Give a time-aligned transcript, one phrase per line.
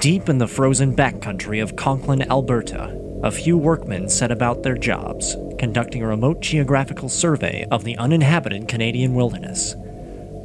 [0.00, 5.36] Deep in the frozen backcountry of Conklin, Alberta, a few workmen set about their jobs,
[5.58, 9.74] conducting a remote geographical survey of the uninhabited Canadian wilderness.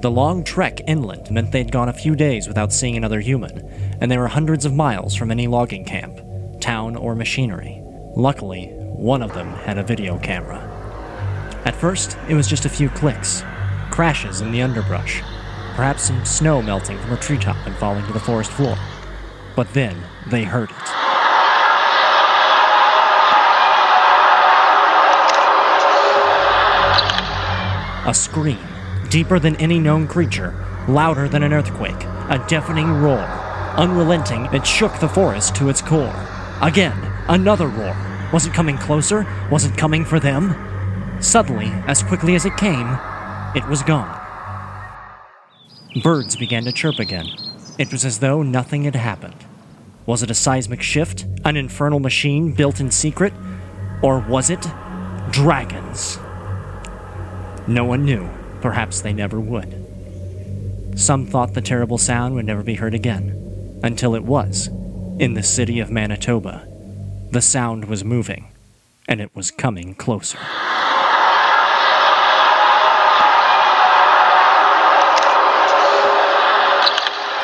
[0.02, 3.60] The long trek inland meant they'd gone a few days without seeing another human,
[4.00, 6.22] and they were hundreds of miles from any logging camp,
[6.62, 7.82] town, or machinery.
[8.16, 10.60] Luckily, one of them had a video camera.
[11.66, 13.44] At first, it was just a few clicks,
[13.90, 15.22] crashes in the underbrush,
[15.76, 18.78] perhaps some snow melting from a treetop and falling to the forest floor.
[19.56, 19.96] But then
[20.28, 20.76] they heard it.
[28.04, 28.58] A scream,
[29.10, 30.56] deeper than any known creature,
[30.88, 33.24] louder than an earthquake, a deafening roar.
[33.78, 36.14] Unrelenting, it shook the forest to its core.
[36.62, 37.96] Again, another roar.
[38.34, 39.26] Was it coming closer?
[39.52, 40.56] Was it coming for them?
[41.22, 42.98] Suddenly, as quickly as it came,
[43.56, 44.18] it was gone.
[46.04, 47.28] Birds began to chirp again.
[47.82, 49.44] It was as though nothing had happened.
[50.06, 51.26] Was it a seismic shift?
[51.44, 53.34] An infernal machine built in secret?
[54.04, 54.68] Or was it
[55.32, 56.20] dragons?
[57.66, 58.30] No one knew.
[58.62, 60.94] Perhaps they never would.
[60.96, 64.68] Some thought the terrible sound would never be heard again, until it was,
[65.18, 66.68] in the city of Manitoba.
[67.32, 68.50] The sound was moving,
[69.08, 70.38] and it was coming closer.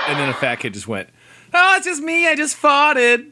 [0.07, 1.09] And then a fat kid just went,
[1.53, 2.27] "Oh, it's just me.
[2.27, 3.31] I just farted."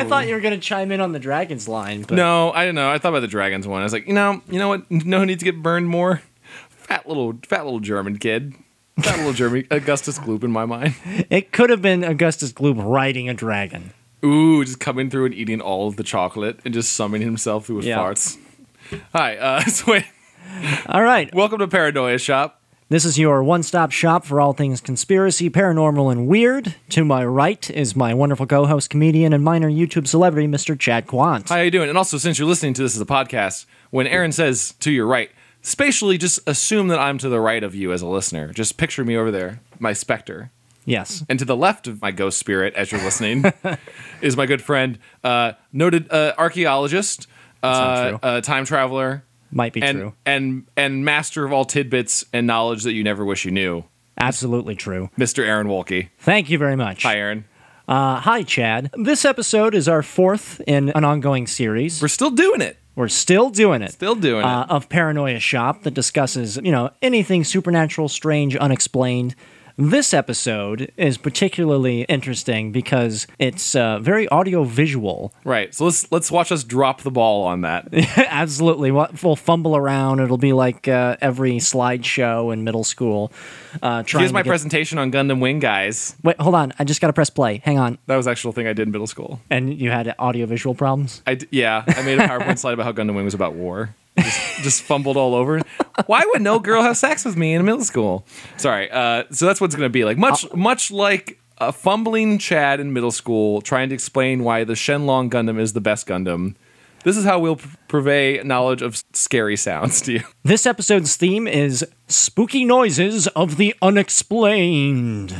[0.00, 2.64] I thought you were going to chime in on the dragons line, but No, I
[2.64, 2.90] don't know.
[2.90, 3.80] I thought about the dragons one.
[3.80, 4.90] I was like, you know, you know what?
[4.90, 6.22] No needs to get burned more?
[6.68, 8.54] Fat little, fat little German kid.
[9.00, 10.94] Fat little German Augustus Gloop in my mind.
[11.30, 13.92] it could have been Augustus Gloop riding a dragon.
[14.24, 17.76] Ooh, just coming through and eating all of the chocolate and just summoning himself through
[17.78, 17.98] his Yeah.
[17.98, 18.36] farts.
[19.14, 20.04] Hi, uh, so wait,
[20.86, 21.32] All right.
[21.34, 22.59] welcome to Paranoia Shop.
[22.90, 26.74] This is your one stop shop for all things conspiracy, paranormal, and weird.
[26.88, 30.76] To my right is my wonderful co host, comedian, and minor YouTube celebrity, Mr.
[30.76, 31.48] Chad Quant.
[31.50, 31.88] Hi, how you doing?
[31.88, 35.06] And also, since you're listening to this as a podcast, when Aaron says to your
[35.06, 35.30] right,
[35.62, 38.52] spatially just assume that I'm to the right of you as a listener.
[38.52, 40.50] Just picture me over there, my specter.
[40.84, 41.24] Yes.
[41.28, 43.44] And to the left of my ghost spirit, as you're listening,
[44.20, 47.28] is my good friend, uh, noted uh, archaeologist,
[47.62, 49.22] uh, uh, time traveler,
[49.52, 50.12] Might be and true.
[50.24, 53.84] and and master of all tidbits and knowledge that you never wish you knew,
[54.18, 55.10] Absolutely true.
[55.18, 55.44] Mr.
[55.44, 56.10] Aaron Wolke.
[56.18, 57.02] Thank you very much.
[57.02, 57.44] Hi, Aaron.
[57.88, 58.90] Uh, hi, Chad.
[58.96, 62.00] This episode is our fourth in an ongoing series.
[62.00, 62.76] We're still doing it.
[62.94, 63.92] We're still doing it.
[63.92, 64.70] Still doing uh, it.
[64.70, 69.34] of Paranoia Shop that discusses, you know, anything supernatural, strange, unexplained.
[69.82, 75.32] This episode is particularly interesting because it's uh, very audio visual.
[75.42, 75.74] Right.
[75.74, 77.88] So let's let's watch us drop the ball on that.
[78.18, 78.90] Absolutely.
[78.90, 80.20] We'll fumble around.
[80.20, 83.32] It'll be like uh, every slideshow in middle school.
[83.82, 86.14] Uh, trying Here's my get- presentation on Gundam Wing, guys.
[86.22, 86.74] Wait, hold on.
[86.78, 87.62] I just got to press play.
[87.64, 87.96] Hang on.
[88.06, 89.40] That was the actual thing I did in middle school.
[89.48, 91.22] And you had audio visual problems?
[91.26, 93.94] I d- yeah, I made a PowerPoint slide about how Gundam Wing was about war.
[94.22, 95.60] Just, just fumbled all over.
[96.06, 98.26] Why would no girl have sex with me in middle school?
[98.56, 98.90] Sorry.
[98.90, 100.18] Uh, so that's what it's going to be like.
[100.18, 105.30] Much much like a fumbling Chad in middle school trying to explain why the Shenlong
[105.30, 106.54] Gundam is the best Gundam.
[107.02, 107.58] This is how we'll
[107.88, 110.22] purvey knowledge of scary sounds to you.
[110.42, 115.30] This episode's theme is spooky noises of the unexplained.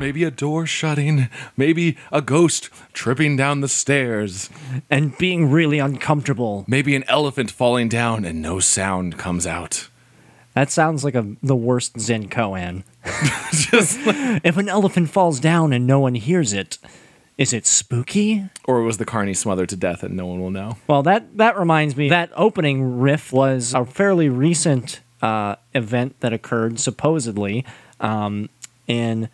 [0.00, 1.28] Maybe a door shutting.
[1.58, 4.48] Maybe a ghost tripping down the stairs.
[4.90, 6.64] and being really uncomfortable.
[6.66, 9.88] Maybe an elephant falling down and no sound comes out.
[10.54, 12.82] That sounds like a the worst Zen koan.
[13.52, 13.98] Just
[14.42, 16.78] If an elephant falls down and no one hears it,
[17.36, 18.46] is it spooky?
[18.64, 20.78] or was the carney smothered to death and no one will know?
[20.88, 26.32] Well, that that reminds me that opening riff was a fairly recent uh, event that
[26.32, 27.66] occurred supposedly
[28.00, 28.48] um,
[28.86, 29.28] in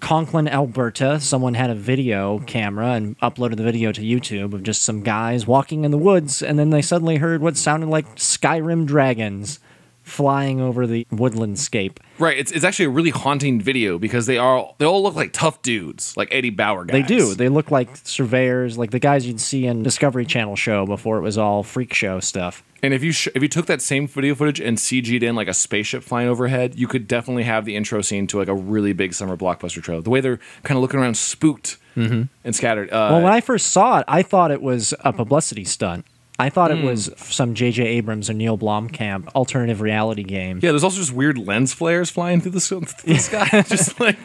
[0.00, 1.20] Conklin, Alberta.
[1.20, 5.46] Someone had a video camera and uploaded the video to YouTube of just some guys
[5.46, 9.60] walking in the woods, and then they suddenly heard what sounded like Skyrim dragons
[10.10, 11.98] flying over the woodlandscape.
[12.18, 12.36] Right.
[12.38, 15.62] It's, it's actually a really haunting video because they are they all look like tough
[15.62, 16.92] dudes, like Eddie Bauer guys.
[16.92, 17.34] They do.
[17.34, 21.22] They look like surveyors, like the guys you'd see in Discovery Channel show before it
[21.22, 22.62] was all freak show stuff.
[22.82, 25.48] and if you sh- if you took that same video footage and CG'd in like
[25.48, 28.92] a spaceship flying overhead, you could definitely have the intro scene to like a really
[28.92, 30.02] big summer blockbuster trailer.
[30.02, 32.90] The way they're kind of looking around, spooked and scattered.
[32.90, 36.06] Uh, Well, when I first saw it, I thought it was a publicity stunt.
[36.40, 36.78] I thought Hmm.
[36.78, 37.84] it was some J.J.
[37.86, 40.60] Abrams or Neil Blomkamp alternative reality game.
[40.62, 44.16] yeah, there's also just weird lens flares flying through the, through the sky, just like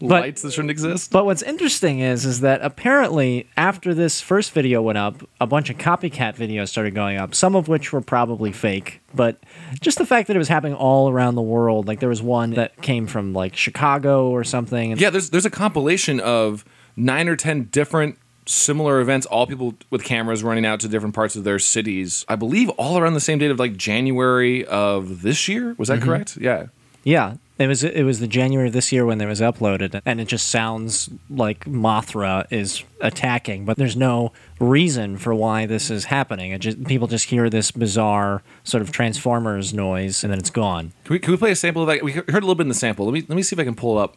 [0.00, 1.10] lights that shouldn't exist.
[1.10, 5.70] But what's interesting is is that apparently after this first video went up, a bunch
[5.70, 9.00] of copycat videos started going up, some of which were probably fake.
[9.14, 9.42] But
[9.80, 12.50] just the fact that it was happening all around the world, like there was one
[12.52, 14.96] that came from like Chicago or something.
[14.98, 16.64] Yeah, there's there's a compilation of
[16.96, 21.36] nine or ten different similar events, all people with cameras running out to different parts
[21.36, 22.24] of their cities.
[22.28, 25.74] I believe all around the same date of like January of this year.
[25.78, 26.08] Was that mm-hmm.
[26.08, 26.36] correct?
[26.36, 26.66] Yeah.
[27.04, 30.20] Yeah, it was it was the January of this year when it was uploaded, and
[30.20, 36.06] it just sounds like Mothra is attacking, but there's no reason for why this is
[36.06, 36.50] happening.
[36.50, 40.92] It just people just hear this bizarre sort of Transformers noise, and then it's gone.
[41.04, 42.02] Can we, can we play a sample of that?
[42.02, 43.04] We heard a little bit in the sample.
[43.04, 44.16] Let me let me see if I can pull it up.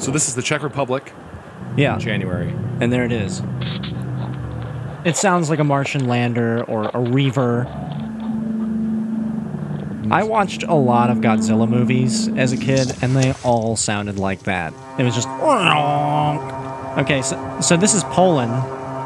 [0.00, 1.12] So this is the Czech Republic,
[1.76, 2.54] Yeah, January.
[2.80, 3.42] and there it is.
[5.04, 7.66] It sounds like a Martian lander or a Reaver.
[10.10, 14.40] I watched a lot of Godzilla movies as a kid, and they all sounded like
[14.44, 14.72] that.
[14.98, 15.28] It was just.
[16.98, 18.52] Okay, so, so this is Poland.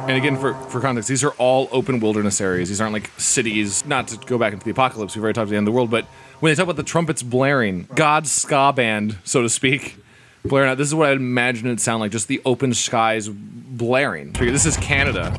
[0.09, 2.69] And again, for, for context, these are all open wilderness areas.
[2.69, 3.85] These aren't like cities.
[3.87, 5.77] Not to go back into the apocalypse, we've already talked about the end of the
[5.77, 6.05] world, but
[6.41, 9.97] when they talk about the trumpets blaring, God's ska band, so to speak,
[10.45, 14.33] blaring out, this is what I'd imagine it'd sound like just the open skies blaring.
[14.33, 15.37] This is Canada.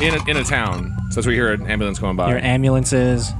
[0.00, 0.94] In a, in a town.
[1.10, 2.28] So that's where you hear an ambulance going by.
[2.30, 3.32] Your ambulances.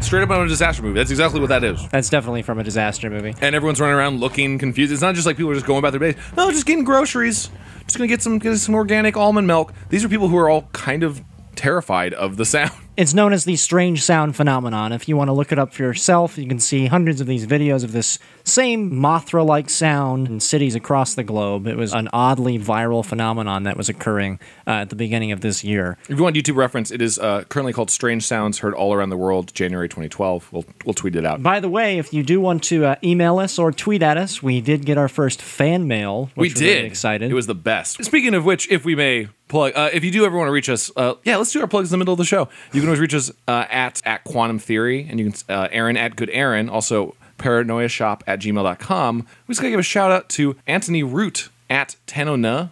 [0.00, 0.94] Straight up on a disaster movie.
[0.94, 1.88] That's exactly what that is.
[1.88, 3.34] That's definitely from a disaster movie.
[3.40, 4.92] and everyone's running around looking confused.
[4.92, 6.14] It's not just like people are just going about their days.
[6.36, 7.50] No, just getting groceries.
[7.86, 9.72] Just gonna get some get some organic almond milk.
[9.88, 11.22] These are people who are all kind of
[11.56, 12.72] terrified of the sound.
[12.96, 14.90] It's known as the strange sound phenomenon.
[14.92, 17.46] If you want to look it up for yourself, you can see hundreds of these
[17.46, 21.66] videos of this same Mothra like sound in cities across the globe.
[21.66, 25.62] It was an oddly viral phenomenon that was occurring uh, at the beginning of this
[25.62, 25.98] year.
[26.08, 29.10] If you want YouTube reference, it is uh, currently called "Strange Sounds Heard All Around
[29.10, 30.50] the World," January 2012.
[30.50, 31.42] We'll we'll tweet it out.
[31.42, 34.42] By the way, if you do want to uh, email us or tweet at us,
[34.42, 36.30] we did get our first fan mail.
[36.34, 36.76] we did.
[36.76, 37.30] really excited.
[37.30, 38.02] It was the best.
[38.02, 40.68] Speaking of which, if we may plug, uh, if you do ever want to reach
[40.68, 42.48] us, uh, yeah, let's do our plugs in the middle of the show.
[42.72, 45.96] You can always reach us uh, at at Quantum Theory, and you can uh, Aaron
[45.96, 49.26] at Good Aaron, also paranoia shop at gmail.com.
[49.46, 52.70] We just gotta give a shout out to Anthony Root at Tenona.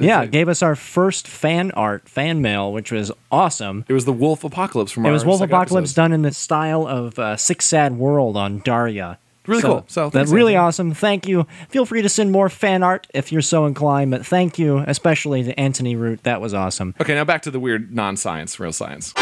[0.00, 3.84] yeah, gave us our first fan art, fan mail, which was awesome.
[3.88, 6.02] It was the Wolf Apocalypse from It our was Wolf Apocalypse episode.
[6.02, 9.18] done in the style of uh, Sick Sad World on Daria.
[9.46, 9.84] Really cool.
[9.88, 10.66] So, that's really Anthony.
[10.66, 10.94] awesome.
[10.94, 11.46] Thank you.
[11.68, 14.10] Feel free to send more fan art if you're so inclined.
[14.10, 16.22] But thank you, especially to Anthony Root.
[16.22, 16.94] That was awesome.
[17.00, 19.12] Okay, now back to the weird non-science, real science.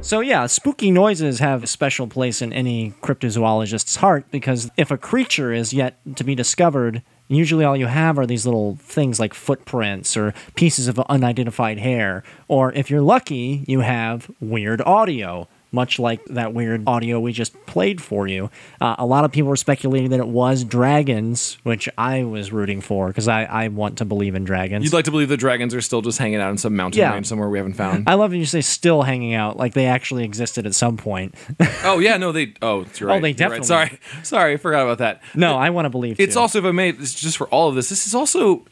[0.00, 4.96] So yeah, spooky noises have a special place in any cryptozoologist's heart because if a
[4.96, 9.34] creature is yet to be discovered, usually all you have are these little things like
[9.34, 15.48] footprints or pieces of unidentified hair, or if you're lucky, you have weird audio.
[15.70, 18.50] Much like that weird audio we just played for you.
[18.80, 22.80] Uh, a lot of people were speculating that it was dragons, which I was rooting
[22.80, 24.82] for because I, I want to believe in dragons.
[24.84, 27.12] You'd like to believe the dragons are still just hanging out in some mountain Yeah.
[27.12, 28.08] range somewhere we haven't found.
[28.08, 31.34] I love when you say still hanging out, like they actually existed at some point.
[31.84, 32.54] oh yeah, no, they.
[32.62, 33.20] Oh, you're right.
[33.20, 33.60] they you're right.
[33.60, 35.22] definitely- Sorry, sorry, I forgot about that.
[35.34, 36.40] no, I want to believe It's too.
[36.40, 37.90] also if I may, it's just for all of this.
[37.90, 38.64] This is also,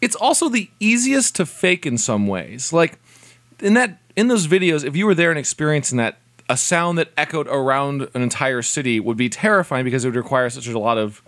[0.00, 2.72] it's also the easiest to fake in some ways.
[2.72, 2.98] Like
[3.60, 6.18] in that in those videos, if you were there and experiencing that,
[6.52, 10.50] a sound that echoed around an entire city would be terrifying because it would require
[10.50, 11.22] such a lot of.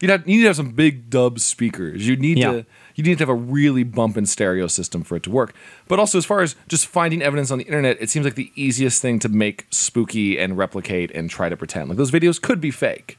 [0.00, 2.08] You'd have you need to have some big dub speakers.
[2.08, 2.52] You need Yeah.
[2.52, 5.54] to you need to have a really bumping stereo system for it to work.
[5.88, 8.50] But also, as far as just finding evidence on the internet, it seems like the
[8.56, 11.90] easiest thing to make spooky and replicate and try to pretend.
[11.90, 13.18] Like those videos could be fake.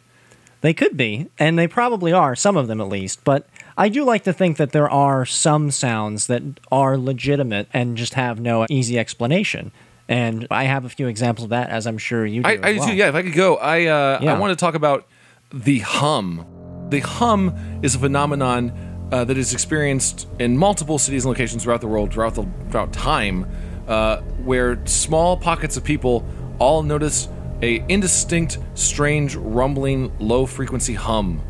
[0.62, 3.24] They could be, and they probably are, some of them at least.
[3.24, 6.42] But I do like to think that there are some sounds that
[6.72, 9.72] are legitimate and just have no easy explanation.
[10.08, 12.50] And I have a few examples of that, as I'm sure you do.
[12.50, 12.88] I, I well.
[12.88, 13.10] do, yeah.
[13.10, 14.36] If I could go, I uh, Yeah.
[14.36, 15.08] I want to talk about
[15.54, 16.46] the hum.
[16.90, 21.82] The hum is a phenomenon uh, that is experienced in multiple cities and locations throughout
[21.82, 23.50] the world, throughout the throughout time,
[23.88, 26.26] uh, where small pockets of people
[26.60, 27.30] all notice
[27.62, 31.42] a indistinct, strange, rumbling, low frequency hum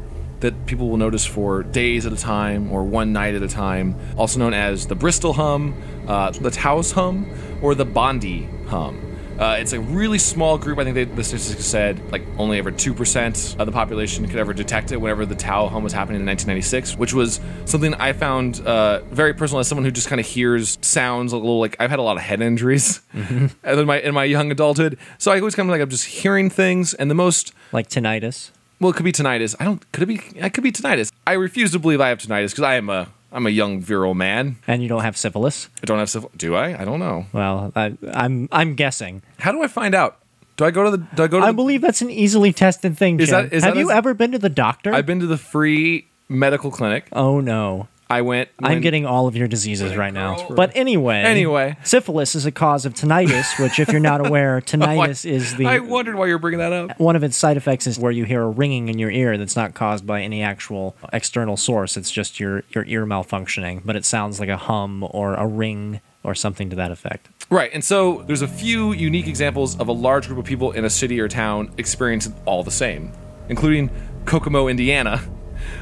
[0.43, 3.95] that people will notice for days at a time or one night at a time,
[4.17, 5.73] also known as the Bristol hum,
[6.07, 7.25] uh, the Taos hum,
[7.61, 9.09] or the Bondi hum.
[9.39, 10.77] Uh, it's a really small group.
[10.77, 14.53] I think they, the statistics said like only ever 2% of the population could ever
[14.53, 18.59] detect it whenever the Tao hum was happening in 1996, which was something I found
[18.59, 21.89] uh, very personal as someone who just kind of hears sounds a little like I've
[21.89, 24.99] had a lot of head injuries in, my, in my young adulthood.
[25.17, 26.93] So I always kind of like I'm just hearing things.
[26.93, 28.51] And the most Like tinnitus.
[28.83, 29.55] Well, it could be tinnitus.
[29.59, 29.91] I don't.
[29.91, 30.21] Could it be?
[30.35, 31.11] It could be tinnitus.
[31.25, 33.07] I refuse to believe I have tinnitus because I am a.
[33.31, 34.57] I'm a young virile man.
[34.67, 35.67] And you don't have syphilis.
[35.81, 36.35] I don't have syphilis.
[36.37, 36.79] Do I?
[36.79, 37.25] I don't know.
[37.33, 39.23] Well, I, I'm I'm guessing.
[39.39, 40.19] How do I find out?
[40.55, 40.97] Do I go to the?
[41.15, 41.45] Do I go to?
[41.45, 43.19] I the, believe that's an easily tested thing.
[43.19, 43.45] Is Jim.
[43.49, 44.93] that- is have that you a- ever been to the doctor?
[44.93, 47.07] I've been to the free medical clinic.
[47.11, 47.87] oh no.
[48.13, 48.49] I went.
[48.61, 50.47] I'm getting all of your diseases right now.
[50.49, 51.77] But anyway, Anyway.
[51.83, 55.65] syphilis is a cause of tinnitus, which, if you're not aware, oh, tinnitus is the
[55.65, 56.99] I wondered why you're bringing that up.
[56.99, 59.55] one of its side effects is where you hear a ringing in your ear that's
[59.55, 61.97] not caused by any actual external source.
[61.97, 65.99] It's just your your ear malfunctioning, but it sounds like a hum or a ring
[66.23, 67.27] or something to that effect.
[67.49, 70.85] Right, and so there's a few unique examples of a large group of people in
[70.85, 73.11] a city or town experiencing all the same,
[73.49, 73.89] including
[74.25, 75.21] Kokomo, Indiana.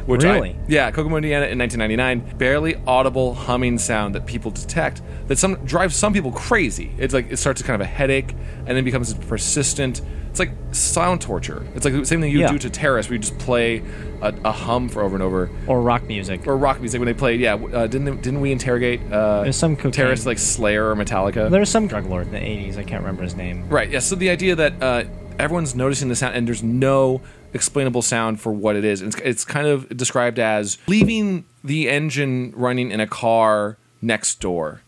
[0.05, 0.55] Which I- Really?
[0.67, 2.38] yeah, Kokomo, Indiana in 1999.
[2.38, 6.91] Barely audible humming sound that people detect that some drives some people crazy.
[6.97, 8.33] It's like it starts as kind of a headache
[8.65, 10.01] and then becomes persistent.
[10.29, 11.65] It's like sound torture.
[11.75, 12.51] It's like the same thing you Yeah.
[12.53, 13.81] do to terrorists, where you just play
[14.21, 16.47] a, a hum for over and over Or rock music.
[16.47, 17.41] or rock music when they played.
[17.41, 19.91] Yeah, uh, didn't they- didn't we interrogate uh, There's some cocaine.
[19.91, 21.50] terrorists like Slayer or Metallica?
[21.50, 22.77] There's some drug lord in the 80s.
[22.77, 23.65] I can't remember his name.
[23.67, 23.89] Right.
[23.89, 24.00] Yeah.
[24.00, 25.03] So the idea that uh,
[25.38, 27.19] everyone's noticing the sound and there's no
[27.53, 29.01] explainable sound for what it is.
[29.01, 34.81] It's, it's kind of described as leaving the engine running in a car next door,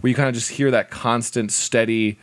[0.00, 2.18] where you kind of just hear that constant, steady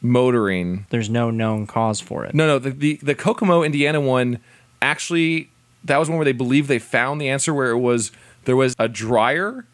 [0.00, 0.86] motoring.
[0.90, 2.34] There's no known cause for it.
[2.34, 2.58] No, no.
[2.58, 4.38] The, the the Kokomo, Indiana one
[4.80, 5.50] actually
[5.84, 8.12] that was one where they believe they found the answer where it was
[8.44, 9.66] there was a dryer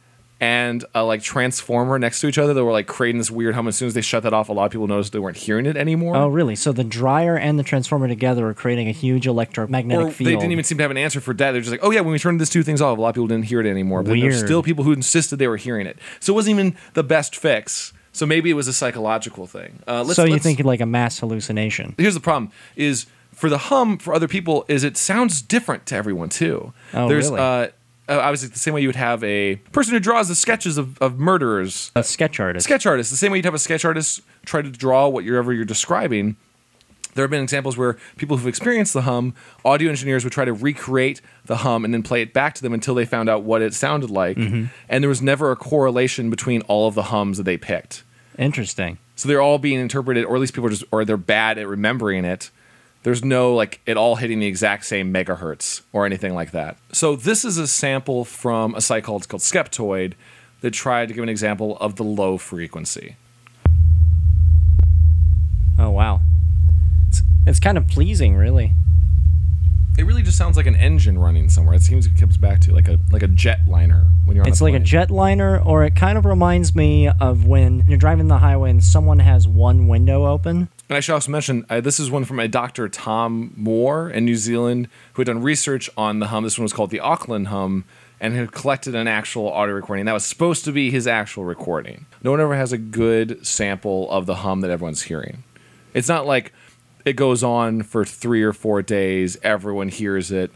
[0.45, 3.67] and a like transformer next to each other that were like creating this weird hum.
[3.67, 5.65] As soon as they shut that off, a lot of people noticed they weren't hearing
[5.65, 6.17] it anymore.
[6.17, 6.55] Oh, really?
[6.55, 10.29] So the dryer and the transformer together are creating a huge electromagnetic or field.
[10.29, 11.53] they didn't even seem to have an answer for that.
[11.53, 13.15] They're just like, oh yeah, when we turned these two things off, a lot of
[13.15, 14.03] people didn't hear it anymore.
[14.03, 15.99] But there's still people who insisted they were hearing it.
[16.21, 17.95] So it wasn't even the best fix.
[18.13, 19.79] So maybe it was a psychological thing.
[19.89, 21.95] Uh, let's, so you think like a mass hallucination?
[21.97, 25.97] here's the problem: is for the hum for other people is it sounds different to
[25.97, 26.73] everyone too.
[26.93, 27.41] Oh, There's really?
[27.41, 27.69] uh,
[28.09, 30.99] uh, obviously the same way you would have a person who draws the sketches of,
[31.01, 32.65] of murderers A sketch artist.
[32.65, 33.11] sketch artist.
[33.11, 36.37] The same way you'd have a sketch artist try to draw whatever you're describing.
[37.15, 39.35] There have been examples where people who've experienced the hum,
[39.65, 42.75] audio engineers would try to recreate the hum and then play it back to them
[42.75, 44.37] until they found out what it sounded like.
[44.37, 44.65] Mm-hmm.
[44.89, 48.03] And there was never a correlation between all of the hums that they picked.
[48.37, 48.99] Interesting.
[49.15, 51.69] So they're all being interpreted, or at least people are just, or they're bad at
[51.69, 52.51] remembering it.
[53.05, 56.79] There's no like it all hitting the exact same megahertz or anything like that.
[56.91, 60.15] So this is a sample from a site called, called Skeptoid
[60.63, 63.17] that tried to give an example of the low frequency.
[65.79, 66.23] Oh wow.
[67.11, 68.73] It's, it's kind of pleasing, really.
[69.99, 71.75] It really just sounds like an engine running somewhere.
[71.75, 74.61] It seems it comes back to like a like a jetliner when you're on It's
[74.61, 78.39] a like a jetliner, or it kind of reminds me of when you're driving the
[78.39, 80.71] highway and someone has one window open.
[80.89, 82.89] And I should also mention uh, this is one from a Dr.
[82.89, 86.45] Tom Moir in New Zealand who had done research on the hum.
[86.45, 87.85] This one was called the Auckland hum
[88.21, 90.05] and had collected an actual audio recording.
[90.05, 92.07] That was supposed to be his actual recording.
[92.23, 95.45] No one ever has a good sample of the hum that everyone's hearing.
[95.95, 96.53] It's not like
[97.05, 100.51] it goes on for three or four days, everyone hears it.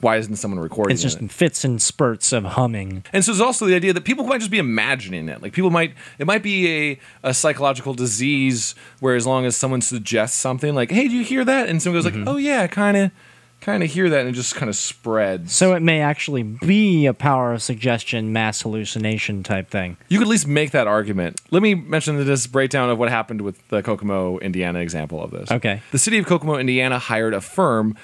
[0.00, 1.30] Why isn't someone recording It's just it?
[1.30, 3.04] fits and spurts of humming.
[3.12, 5.42] And so there's also the idea that people might just be imagining it.
[5.42, 7.00] Like people might, it might be a,
[7.30, 11.44] a psychological disease where as long as someone suggests something like, "Hey, do you hear
[11.44, 12.28] that?" and someone goes like, mm-hmm.
[12.28, 13.10] "Oh yeah, kind of,
[13.60, 15.52] kind of hear that," and it just kind of spreads.
[15.52, 19.96] So it may actually be a power of suggestion, mass hallucination type thing.
[20.08, 21.40] you could at least make that argument.
[21.50, 25.50] Let me mention this breakdown of what happened with the Kokomo, Indiana example of this.
[25.50, 25.82] Okay.
[25.92, 27.96] The city of Kokomo, Indiana hired a firm,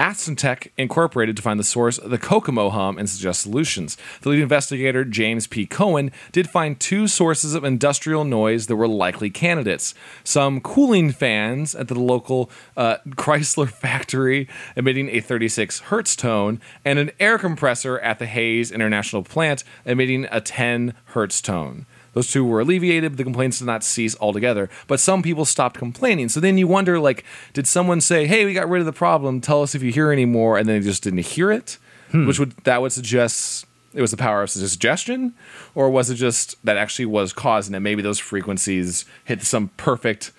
[0.00, 3.98] Acentech Incorporated, to find the source of the Kokomo hum and suggest solutions.
[4.22, 5.66] The lead investigator, James P.
[5.66, 9.94] Cowan, did find two sources of industrial noise that were likely candidates.
[10.24, 16.98] Some cooling fans at the local uh, Chrysler factory emitting a 36 hertz tone, and
[16.98, 21.84] an air compressor at the Hayes International plant emitting a 10 hertz tone.
[22.12, 24.68] Those two were alleviated, but the complaints did not cease altogether.
[24.86, 26.28] But some people stopped complaining.
[26.28, 29.40] So then you wonder, like, did someone say, "Hey, we got rid of the problem.
[29.40, 31.78] Tell us if you hear any more," and then they just didn't hear it?
[32.10, 32.26] Hmm.
[32.26, 35.34] Which would that would suggest it was the power of suggestion,
[35.74, 37.80] or was it just that actually was causing it?
[37.80, 40.32] Maybe those frequencies hit some perfect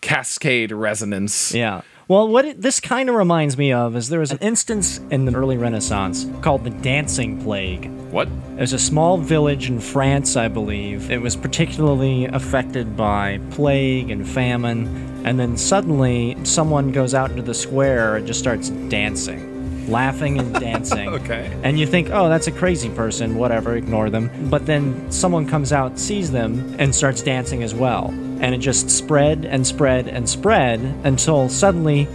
[0.00, 1.52] cascade resonance.
[1.54, 1.82] Yeah.
[2.08, 5.24] Well, what it, this kind of reminds me of is there was an instance in
[5.24, 7.90] the early Renaissance called the Dancing Plague.
[8.12, 8.28] What?
[8.52, 11.10] It was a small village in France, I believe.
[11.10, 14.86] It was particularly affected by plague and famine,
[15.26, 19.55] and then suddenly someone goes out into the square and just starts dancing,
[19.88, 21.06] laughing and dancing.
[21.16, 21.50] Okay.
[21.62, 24.30] And you think, oh, that's a crazy person, whatever, ignore them.
[24.50, 28.08] But then someone comes out, sees them, and starts dancing as well.
[28.40, 32.06] And it just spread and spread and spread until suddenly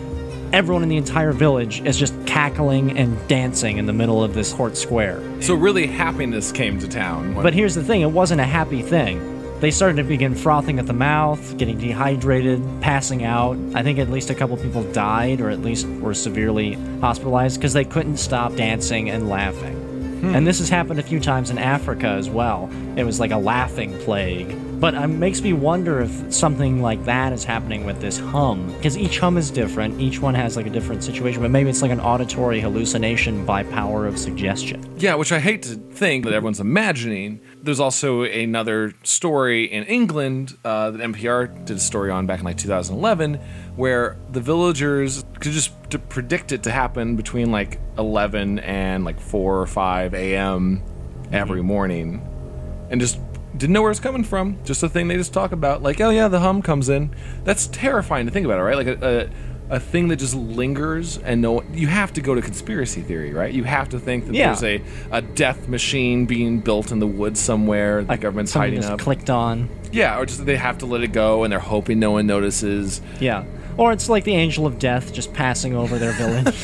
[0.53, 4.53] everyone in the entire village is just cackling and dancing in the middle of this
[4.53, 5.21] court square.
[5.41, 7.33] So really, happiness came to town.
[7.33, 9.40] But here's the thing it wasn't a happy thing.
[9.61, 13.55] They started to begin frothing at the mouth, getting dehydrated, passing out.
[13.75, 17.73] I think at least a couple people died, or at least were severely hospitalized, because
[17.73, 19.75] they couldn't stop dancing and laughing.
[20.21, 20.33] Hmm.
[20.33, 22.71] And this has happened a few times in Africa as well.
[22.95, 24.57] It was like a laughing plague.
[24.81, 28.73] But it makes me wonder if something like that is happening with this hum.
[28.77, 31.83] Because each hum is different, each one has like a different situation, but maybe it's
[31.83, 34.83] like an auditory hallucination by power of suggestion.
[34.97, 37.41] Yeah, which I hate to think that everyone's imagining.
[37.61, 42.45] There's also another story in England uh, that NPR did a story on back in
[42.45, 43.35] like 2011,
[43.75, 49.19] where the villagers could just to predict it to happen between like 11 and like
[49.19, 50.81] 4 or 5 a.m.
[51.31, 52.27] every morning,
[52.89, 53.19] and just
[53.61, 54.57] didn't know where it's coming from.
[54.65, 57.15] Just a thing they just talk about, like, oh yeah, the hum comes in.
[57.43, 58.75] That's terrifying to think about, it, right?
[58.75, 59.29] Like a,
[59.69, 63.33] a, a thing that just lingers, and no, you have to go to conspiracy theory,
[63.33, 63.53] right?
[63.53, 64.53] You have to think that Yeah.
[64.53, 68.03] there's a, a death machine being built in the woods somewhere.
[68.03, 68.99] The government's Something hiding just up.
[68.99, 69.69] clicked on.
[69.93, 72.27] yeah, or just that they have to let it go, and they're hoping no one
[72.27, 72.99] notices.
[73.21, 73.45] Yeah.
[73.77, 76.61] Or it's like the angel of death just passing over their village.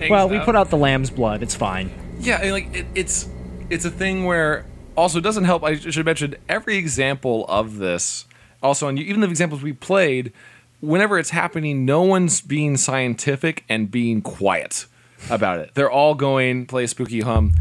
[0.10, 1.42] well, we put out the lamb's blood.
[1.42, 1.90] It's fine.
[2.20, 3.28] Yeah, and like it, it's
[3.70, 4.66] it's a thing where
[4.98, 5.62] also it doesn't help.
[5.64, 8.26] I should mention every example of this.
[8.62, 10.32] Also, and even the examples we played,
[10.80, 14.86] whenever it's happening, no one's being scientific and being quiet
[15.30, 15.70] about it.
[15.74, 17.52] They're all going play a spooky hum.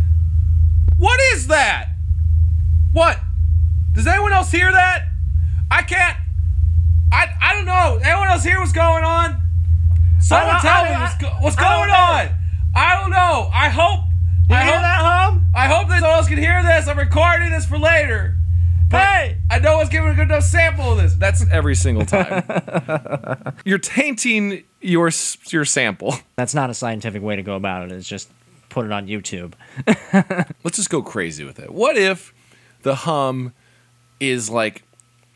[0.97, 1.89] What is that?
[2.91, 3.19] What?
[3.93, 5.05] Does anyone else hear that?
[5.69, 6.17] I can't.
[7.11, 7.99] I I don't know.
[8.03, 9.41] Anyone else hear what's going on?
[10.19, 12.29] Someone tell me what's, go- what's going on.
[12.75, 13.49] I don't know.
[13.53, 14.05] I hope.
[14.49, 15.45] I hear hope hum?
[15.53, 16.87] I hope that someone can hear this.
[16.87, 18.35] I'm recording this for later.
[18.89, 19.37] But Hey!
[19.51, 21.15] I know one's giving a good enough sample of this.
[21.15, 23.53] That's every single time.
[23.65, 25.11] You're tainting your
[25.49, 26.15] your sample.
[26.37, 27.91] That's not a scientific way to go about it.
[27.91, 28.29] It's just
[28.69, 29.53] put it on YouTube.
[30.63, 31.73] Let's just go crazy with it.
[31.73, 32.33] What if
[32.83, 33.53] the hum
[34.19, 34.83] is like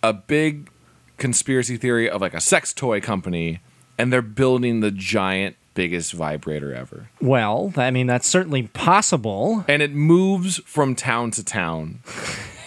[0.01, 0.69] a big
[1.17, 3.59] conspiracy theory of like a sex toy company
[3.97, 7.09] and they're building the giant biggest vibrator ever.
[7.19, 9.65] Well, I mean, that's certainly possible.
[9.67, 11.99] and it moves from town to town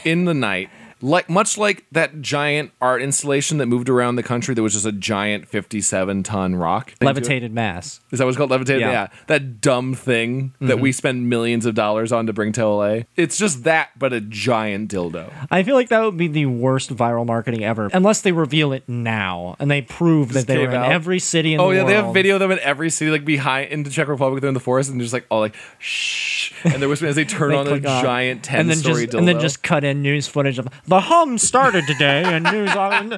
[0.04, 0.70] in the night
[1.04, 4.86] like much like that giant art installation that moved around the country that was just
[4.86, 7.06] a giant 57 ton rock thing to it.
[7.14, 8.00] Levitated mass.
[8.10, 8.90] is that what's called levitated Yeah.
[8.90, 10.94] yeah, that dumb thing that we mm-hmm.
[10.96, 14.90] spend millions of dollars on to bring to la it's just that but a giant
[14.90, 18.72] dildo I feel like that would be the worst viral marketing ever, unless they reveal
[18.72, 21.70] it now and they prove that they were in every city in the world.
[21.70, 21.90] oh the yeah world.
[21.90, 24.48] they have video of them in every city like behind in the czech republic they're
[24.48, 27.50] in the forest and just like all like shh and they're whispering as they turn
[27.50, 29.84] They on a on- giant 10 and then story just dildo and then just cut
[29.84, 33.08] in news footage of the hum started today and news on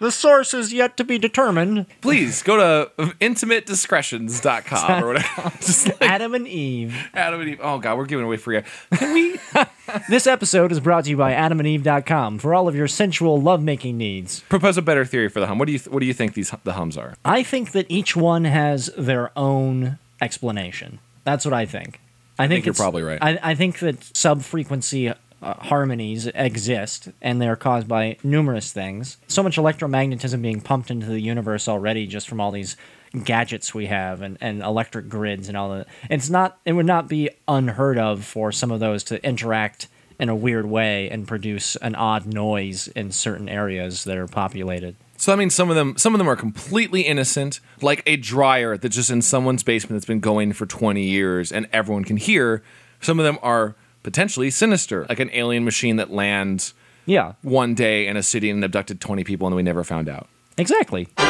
[0.00, 1.84] the source is yet to be determined.
[2.00, 5.50] please go to intimatediscretions.com or whatever.
[5.60, 6.96] Just like Adam and Eve.
[7.12, 7.60] Adam and Eve.
[7.62, 8.62] Oh god, we're giving away free.
[8.94, 9.38] Can we?
[10.08, 14.40] This episode is brought to you by adamandeve.com for all of your sensual lovemaking needs.
[14.48, 15.58] propose a better theory for the hum?
[15.60, 17.14] What do you What do you think these the hums are?
[17.24, 20.98] I think that each one has their own explanation.
[21.22, 22.00] That's what I think.
[22.38, 23.18] I think, you're probably right.
[23.22, 29.18] I, I think that sub-frequency uh, harmonies exist, and they're caused by numerous things.
[29.28, 32.76] So much electromagnetism being pumped into the universe already, just from all these
[33.24, 35.88] gadgets we have and, and electric grids and all that.
[36.10, 36.58] It's not.
[36.64, 40.66] It would not be unheard of for some of those to interact in a weird
[40.66, 44.96] way and produce an odd noise in certain areas that are populated.
[45.18, 48.76] So I mean, some of them some of them are completely innocent, like a dryer
[48.76, 52.62] that's just in someone's basement that's been going for 20 years and everyone can hear.
[53.00, 56.72] Some of them are potentially sinister, like an alien machine that lands
[57.06, 60.28] Yeah, one day in a city and abducted 20 people and we never found out.
[60.56, 61.08] exactly.
[61.18, 61.24] So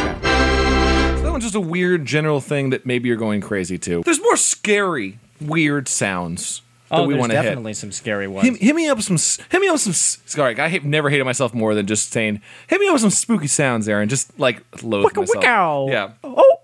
[1.23, 4.03] that one's just a weird general thing that maybe you're going crazy to.
[4.03, 6.61] There's more scary, weird sounds
[6.91, 7.43] that Oh, we there's want to hit.
[7.45, 8.47] definitely some scary ones.
[8.49, 9.17] Hit, hit me up with some.
[9.51, 9.93] Hit me up some.
[9.93, 12.41] Sorry, I hate, never hated myself more than just saying.
[12.69, 14.09] Hit me up with some spooky sounds, Aaron.
[14.09, 15.91] Just like loathe myself.
[15.91, 16.11] Yeah.
[16.23, 16.56] Oh.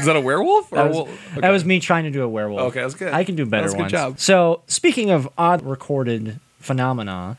[0.00, 0.72] Is that a werewolf?
[0.72, 1.34] Or That a was, wolf?
[1.36, 2.62] that was me trying to do a werewolf.
[2.70, 3.12] Okay, that's good.
[3.12, 3.92] I can do better That was a good ones.
[3.92, 4.20] job.
[4.20, 7.38] So, speaking of odd recorded phenomena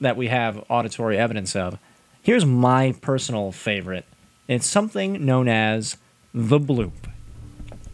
[0.00, 1.78] that we have auditory evidence of,
[2.22, 4.04] here's my personal favorite
[4.48, 5.96] It's something known as
[6.34, 6.92] the bloop.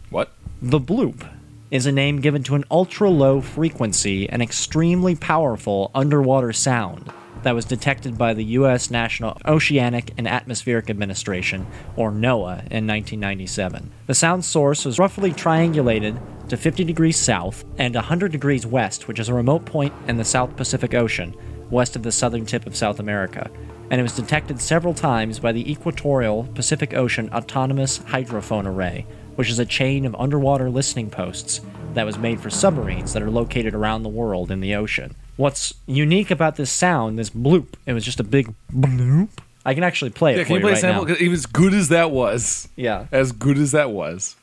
[0.09, 0.31] What?
[0.61, 1.27] The bloop
[1.69, 7.11] is a name given to an ultra low frequency and extremely powerful underwater sound
[7.43, 8.89] that was detected by the U.S.
[8.89, 13.91] National Oceanic and Atmospheric Administration, or NOAA, in 1997.
[14.05, 16.19] The sound source was roughly triangulated
[16.49, 20.25] to 50 degrees south and 100 degrees west, which is a remote point in the
[20.25, 21.35] South Pacific Ocean,
[21.69, 23.49] west of the southern tip of South America,
[23.89, 29.49] and it was detected several times by the Equatorial Pacific Ocean Autonomous Hydrophone Array, which
[29.49, 31.61] is a chain of underwater listening posts
[31.93, 35.15] that was made for submarines that are located around the world in the ocean.
[35.37, 39.29] What's unique about this sound, this bloop, it was just a big bloop.
[39.65, 41.05] I can actually play it Yeah, can you play a right sample?
[41.05, 41.13] now.
[41.19, 43.05] Even as good as that was, Yeah.
[43.11, 44.35] as good as that was,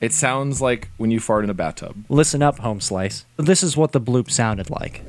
[0.00, 2.04] it sounds like when you fart in a bathtub.
[2.08, 3.26] Listen up, home slice.
[3.36, 5.02] This is what the bloop sounded like.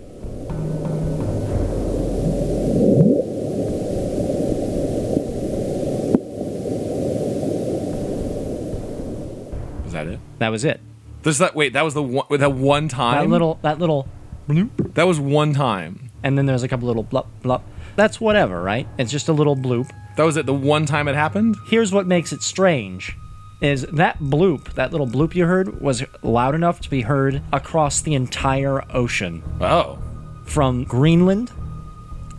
[9.83, 10.19] Was that it?
[10.39, 10.79] That was it.
[11.23, 11.55] There's that.
[11.55, 12.25] Wait, that was the one.
[12.37, 13.25] That one time.
[13.25, 14.07] That little, that little
[14.47, 16.09] bloop, That was one time.
[16.23, 17.63] and then there's a couple little blup blup.
[17.95, 18.87] That's whatever, right?
[18.97, 19.89] It's just a little bloop.
[20.17, 20.45] That was it.
[20.45, 21.55] The one time it happened.
[21.67, 23.15] Here's what makes it strange
[23.61, 28.01] is that bloop, that little bloop you heard was loud enough to be heard across
[28.01, 29.97] the entire ocean Oh.
[30.45, 31.51] from Greenland,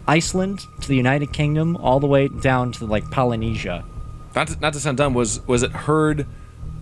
[0.07, 3.83] Iceland to the United Kingdom all the way down to like Polynesia.
[4.35, 5.15] Not to, not to sound dumb.
[5.15, 6.27] Was was it heard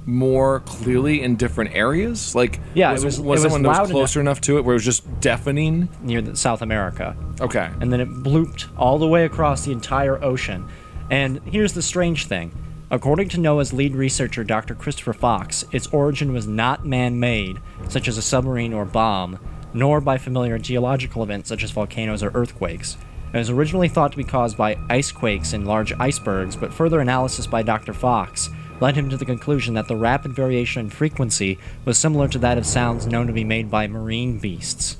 [0.07, 2.35] more clearly in different areas?
[2.35, 4.59] Like Yeah, was it was- was it was it one that was closer enough to
[4.59, 5.89] it where it was just deafening?
[6.03, 7.17] near the South America.
[7.41, 7.69] Okay.
[7.81, 10.67] and then it blooped all the way across the entire ocean.
[11.11, 12.53] And here's the strange thing.
[12.91, 14.75] According to NOAA's lead researcher, Dr.
[14.75, 19.39] Christopher Fox, its origin was not man made, such as a submarine or bomb,
[19.73, 22.97] nor by familiar geological events such as volcanoes or earthquakes.
[23.33, 27.01] It was originally thought to be caused by ice quakes and large icebergs, but further
[27.01, 27.93] analysis by Dr.
[27.93, 28.49] Fox
[28.81, 32.59] led him to the conclusion that the rapid variation in frequency was similar to that
[32.59, 34.97] of sounds known to be made by marine beasts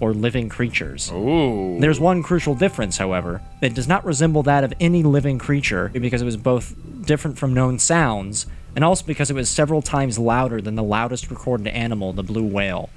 [0.00, 1.10] or living creatures.
[1.12, 1.78] Ooh.
[1.80, 3.42] There's one crucial difference, however.
[3.60, 7.54] It does not resemble that of any living creature because it was both different from
[7.54, 12.12] known sounds and also because it was several times louder than the loudest recorded animal,
[12.12, 12.90] the blue whale.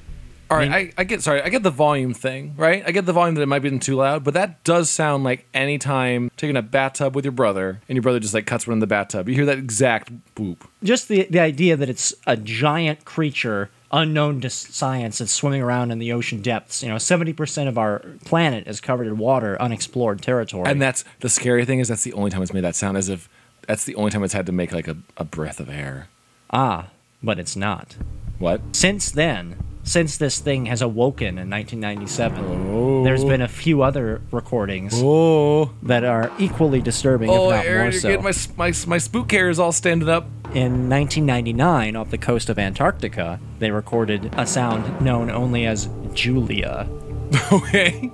[0.52, 2.84] All right, I, I get sorry, I get the volume thing, right?
[2.86, 5.48] I get the volume that it might be too loud, but that does sound like
[5.54, 8.74] any time taking a bathtub with your brother and your brother just like cuts one
[8.74, 9.30] in the bathtub.
[9.30, 10.58] You hear that exact boop.
[10.84, 15.92] Just the, the idea that it's a giant creature unknown to science that's swimming around
[15.92, 16.84] in the ocean depths.
[16.84, 20.70] You know, 70% of our planet is covered in water, unexplored territory.
[20.70, 23.08] And that's the scary thing is that's the only time it's made that sound as
[23.08, 23.30] if
[23.68, 26.10] that's the only time it's had to make like a, a breath of air.
[26.50, 26.88] ah,
[27.24, 27.96] but it's not.
[28.40, 28.60] What?
[28.74, 34.94] Since then, since this thing has awoken in 1997, there's been a few other recordings
[34.96, 35.72] Oh.
[35.84, 38.10] that are equally disturbing, Oh, if not Aaron, more you're so.
[38.10, 38.34] getting my,
[38.70, 40.26] my, my spook hairs all standing up.
[40.54, 46.88] In 1999, off the coast of Antarctica, they recorded a sound known only as Julia.
[47.54, 48.12] Okay.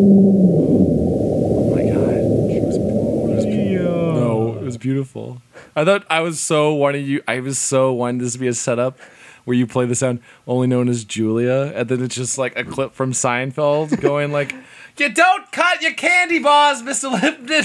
[0.00, 2.14] Oh my god.
[2.52, 5.40] She was, it was be- no, it was beautiful.
[5.78, 8.54] I thought I was so wanting you I was so wanting this to be a
[8.54, 8.98] setup
[9.44, 12.64] where you play the sound only known as Julia, and then it's just like a
[12.64, 14.52] clip from Seinfeld going like
[14.96, 17.12] You don't cut your candy bars, Mr.
[17.12, 17.64] Lipton.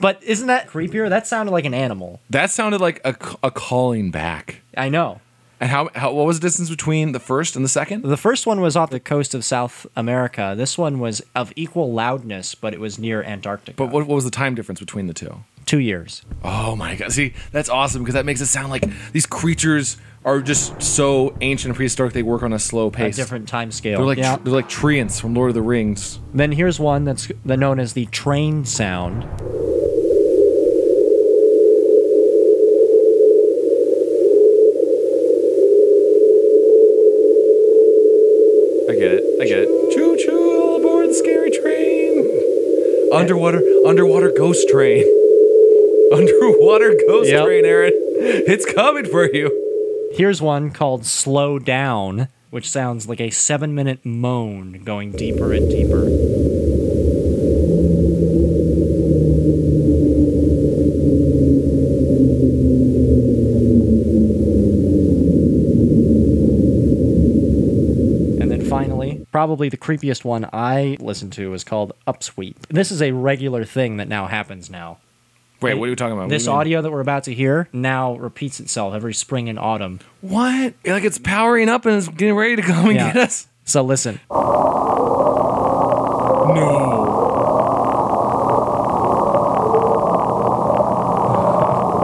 [0.00, 1.08] But isn't that creepier?
[1.08, 2.20] That sounded like an animal.
[2.28, 4.60] That sounded like a, a calling back.
[4.76, 5.22] I know.
[5.60, 8.02] And how, how what was the distance between the first and the second?
[8.02, 10.54] The first one was off the coast of South America.
[10.56, 13.76] This one was of equal loudness, but it was near Antarctica.
[13.76, 15.44] But what, what was the time difference between the two?
[15.72, 16.20] Two years.
[16.44, 17.12] Oh my god!
[17.12, 21.70] See, that's awesome because that makes it sound like these creatures are just so ancient
[21.70, 22.12] and prehistoric.
[22.12, 23.16] They work on a slow A pace.
[23.16, 23.96] different time scale.
[23.96, 24.36] They're like yeah.
[24.36, 26.18] they're like treants from Lord of the Rings.
[26.34, 29.24] Then here's one that's known as the train sound.
[38.90, 39.24] I get it.
[39.40, 39.94] I get it.
[39.94, 43.10] Choo choo all aboard the scary train.
[43.10, 45.21] Underwater, underwater ghost train.
[46.16, 47.44] Underwater ghost Yep.
[47.44, 47.92] train, Aaron.
[47.94, 50.10] It's coming for you.
[50.14, 55.70] Here's one called Slow Down, which sounds like a seven minute moan going deeper and
[55.70, 56.08] deeper.
[68.40, 72.56] And then finally, probably the creepiest one I listened to is called Upsweep.
[72.68, 74.98] This is a regular thing that now happens now.
[75.62, 76.22] Wait, what are you talking about?
[76.22, 76.58] What do This you mean?
[76.60, 80.00] audio that we're about to hear now repeats itself every spring and autumn.
[80.20, 80.74] What?
[80.84, 83.12] Like it's powering up and it's getting ready to come and Yeah.
[83.12, 83.46] get us.
[83.64, 84.20] So listen.
[84.30, 84.40] Oh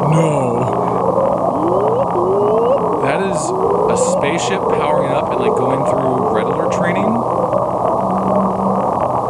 [0.08, 0.68] No.
[3.02, 7.08] That is a spaceship powering up and like going through red alert training.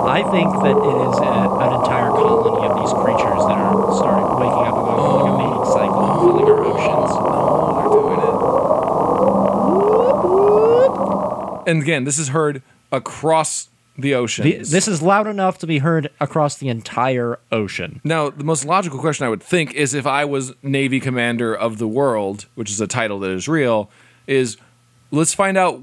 [0.09, 4.27] I think that it is a, an entire colony of these creatures that are starting
[4.41, 7.13] waking up and going through like a mating cycle and filling our oceans.
[7.29, 8.35] No, they're doing it.
[11.69, 14.45] And again, this is heard across the ocean.
[14.45, 18.01] The, this is loud enough to be heard across the entire ocean.
[18.05, 21.79] Now, the most logical question I would think is if I was Navy Commander of
[21.79, 23.91] the World, which is a title that is real,
[24.27, 24.57] is
[25.11, 25.81] let's find out,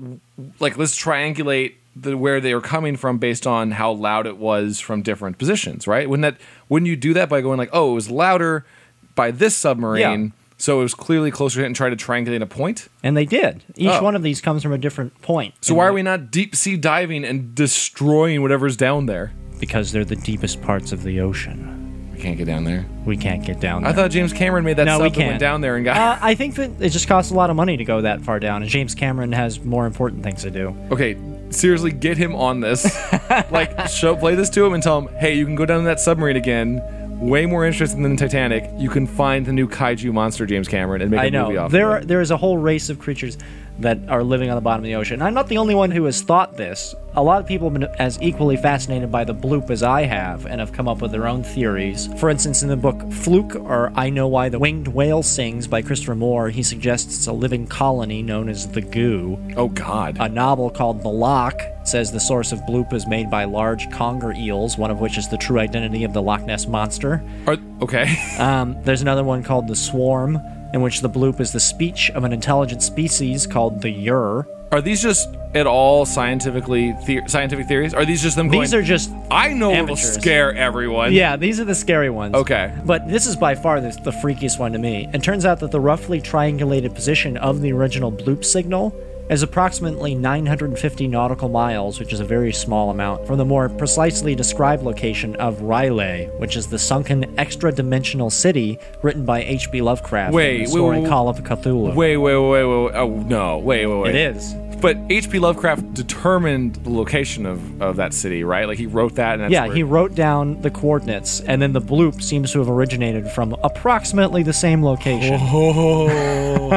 [0.60, 4.80] like, let's triangulate the, where they were coming from based on how loud it was
[4.80, 6.10] from different positions, right?
[6.10, 8.66] Wouldn't that wouldn't you do that by going like, oh, it was louder
[9.14, 10.30] by this submarine, Yeah.
[10.58, 12.88] So it was clearly closer to it and try to triangulate a point?
[13.04, 13.64] And they did.
[13.76, 14.04] Each Oh.
[14.04, 15.54] one of these comes from a different point.
[15.62, 19.34] So why are we not deep sea diving and destroying whatever's down there?
[19.60, 21.82] Because they're the deepest parts of the ocean.
[22.14, 22.86] We can't get down there.
[23.06, 23.92] We can't get down there.
[23.92, 25.40] I thought James Cameron made that No, sub we that went can't.
[25.40, 25.98] down there and got.
[25.98, 28.40] Uh, I think that it just costs a lot of money to go that far
[28.40, 30.76] down, and James Cameron has more important things to do.
[30.92, 31.18] Okay,
[31.50, 32.86] seriously, get him on this.
[33.52, 35.86] like, show, play this to him and tell him, hey, you can go down to
[35.86, 36.82] that submarine again.
[37.20, 38.70] Way more interesting than Titanic.
[38.78, 41.64] You can find the new kaiju monster, James Cameron, and make I a movie know
[41.64, 42.08] off there of are, it.
[42.08, 43.38] there is a whole race of creatures
[43.80, 45.22] that are living on the bottom of the ocean.
[45.22, 46.96] I'm not the only one who has thought this.
[47.16, 50.46] A lot of people have been as equally fascinated by the bloop as I have,
[50.46, 52.10] and have come up with their own theories.
[52.20, 55.82] For instance, in the book Fluke, or I Know Why the Winged Whale Sings by
[55.82, 59.40] Christopher Moore, he suggests it's a living colony known as the Goo.
[59.56, 60.18] Oh, God.
[60.20, 64.34] A novel called The Loch says the source of bloop is made by large conger
[64.34, 67.24] eels, one of which is the true identity of the Loch Ness monster.
[67.48, 68.16] Are- okay.
[68.46, 70.40] Um, there's another one called The Swarm,
[70.76, 74.46] in which the bloop is the speech of an intelligent species called the Yrr.
[74.74, 77.94] are these just at all scientifically the- scientific theories?
[77.94, 79.10] Are these just them These going, are just.
[79.32, 80.14] I know it'll amateurs.
[80.16, 81.14] scare everyone.
[81.14, 82.36] Yeah, these are the scary ones.
[82.36, 82.74] Okay.
[82.84, 85.10] But this is by far the, the freakiest one to me.
[85.14, 88.94] It turns out that the roughly triangulated position of the original bloop signal
[89.30, 94.36] is approximately 950 nautical miles, which is a very small amount, from the more precisely
[94.36, 99.82] described location of R'lyeh, which is the sunken extra-dimensional city written by H.P.
[99.82, 101.10] Lovecraft in Wait, the wait, story wait, wait.
[101.10, 101.96] Call of Cthulhu.
[101.96, 102.96] Wait, wait, wait, wait, wait.
[102.96, 103.58] Oh, no.
[103.58, 104.16] Wait, wait, wait.
[104.16, 104.56] It is.
[104.82, 105.40] But H.P.
[105.40, 108.68] Lovecraft determined the location of, of that city, right?
[108.68, 111.74] Like he wrote that, and that's Yeah, where- he wrote down the coordinates, and then
[111.74, 115.40] the bloop seems to have originated from approximately the same location.
[115.42, 116.70] Oh.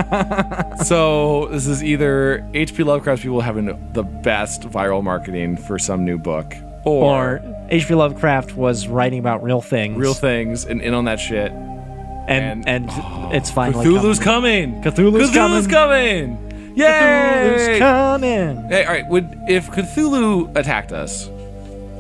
[0.85, 2.83] so this is either H.P.
[2.83, 6.53] Lovecraft people having the best viral marketing for some new book,
[6.85, 7.95] or, Or H.P.
[7.95, 9.97] Lovecraft was writing about real things.
[9.99, 11.51] real things and in on that shit.
[11.53, 12.91] and and- and,
[13.35, 14.81] it's finally Cthulhu's coming.
[14.83, 15.23] Cthulhu's coming.
[15.23, 16.37] Cthulhu's Cthulhu's coming.
[16.37, 16.48] coming.
[16.79, 16.87] Yay!
[16.87, 18.69] Cthulhu's coming.
[18.69, 19.07] Hey, all right.
[19.09, 21.29] Would if Cthulhu attacked us,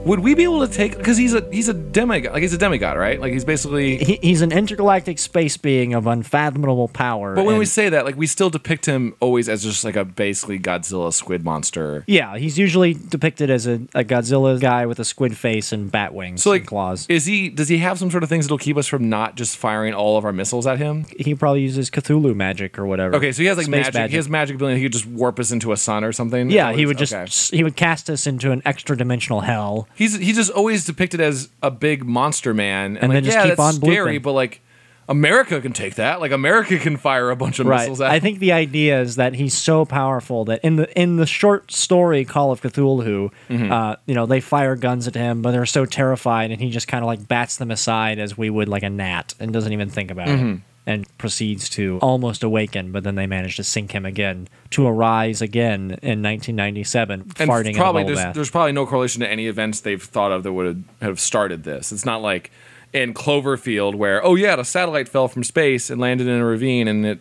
[0.08, 0.96] would we be able to take?
[0.96, 2.32] Because he's a he's a demigod.
[2.32, 3.20] Like he's a demigod, right?
[3.20, 3.98] Like he's basically.
[3.98, 7.34] He, he's an intergalactic space being of unfathomable power.
[7.34, 9.96] But when we and- say that, like we still depict him always as just like
[9.96, 12.04] a basically Godzilla squid monster.
[12.06, 16.14] yeah, he's usually depicted as a, a Godzilla guy with a squid face and bat
[16.14, 17.06] wings So like, and claws.
[17.08, 17.50] is he?
[17.50, 20.16] Does he have some sort of things that'll keep us from not just firing all
[20.16, 21.04] of our missiles at him?
[21.18, 23.16] he probably uses Cthulhu magic or whatever.
[23.16, 24.10] Okay, so he has like Space magic.
[24.10, 24.78] He has magic ability.
[24.78, 26.50] He could just warp us into a sun or something.
[26.50, 27.56] yeah, he would just okay.
[27.56, 29.86] he would cast us into an extra dimensional hell.
[29.98, 33.36] He's he's just always depicted as a big monster man, and, And like, then just
[33.36, 34.22] yeah, keep on scary, blooping.
[34.22, 34.60] but like
[35.08, 36.20] America can take that.
[36.20, 37.78] Like America can fire a bunch of Right.
[37.80, 38.10] missiles at.
[38.10, 41.72] I think the idea is that he's so powerful that in the in the short
[41.72, 43.72] story Call of Cthulhu, Mm-hmm.
[43.72, 46.88] uh, you know, they fire guns at him, but they're so terrified, and he just
[46.88, 49.88] kind of like bats them aside as we would like a gnat, and doesn't even
[49.88, 50.48] think about Mm-hmm.
[50.56, 52.90] it, and proceeds to almost awaken.
[52.92, 57.76] But then they manage to sink him again to arise again in 1997, and farting
[57.76, 58.34] probably in a there's, bath.
[58.34, 61.92] there's probably no correlation to any events they've thought of that would have started this.
[61.92, 62.50] It's not like
[62.94, 66.88] in Cloverfield where oh yeah, a satellite fell from space and landed in a ravine,
[66.88, 67.20] and it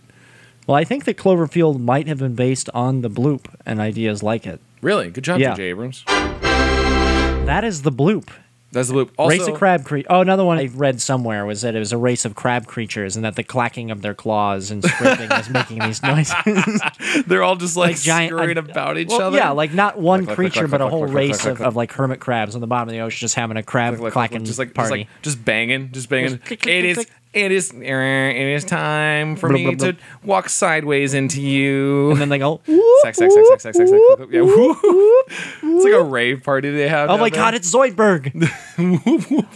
[0.66, 4.48] Well, I think that Cloverfield might have been based on the bloop and ideas like
[4.48, 4.62] it.
[4.82, 5.56] really good job, Yeah.
[5.56, 5.64] J.J.
[5.72, 6.04] Abrams.
[6.08, 8.30] That is the bloop.
[8.72, 9.14] That's the loop.
[9.18, 10.08] Also, race of crab creatures.
[10.10, 13.16] Oh, another one I read somewhere was that it was a race of crab creatures,
[13.16, 16.82] and that the clacking of their claws and scraping was making these noises.
[17.28, 19.38] they're all just like, giant scurrying uh, about each well, other.
[19.38, 21.52] Yeah, like not one Click, click, creature, click, but a whole click, click, race click,
[21.52, 21.68] of, click.
[21.68, 24.02] of like hermit crabs on the bottom of the ocean, just having a crab Click,
[24.02, 25.04] click, clacking click, just like party.
[25.04, 26.30] just like just banging, just banging.
[26.32, 27.12] Just click, click, It click, is click.
[27.46, 32.12] It is it is time for me to walk sideways into you.
[32.12, 32.62] and then they go,
[33.02, 34.02] sex, sex, sex, sex, sex, sex, sex.
[34.32, 37.10] Yeah, it's like a rave party they have.
[37.10, 38.34] oh my god, it's Zoidberg.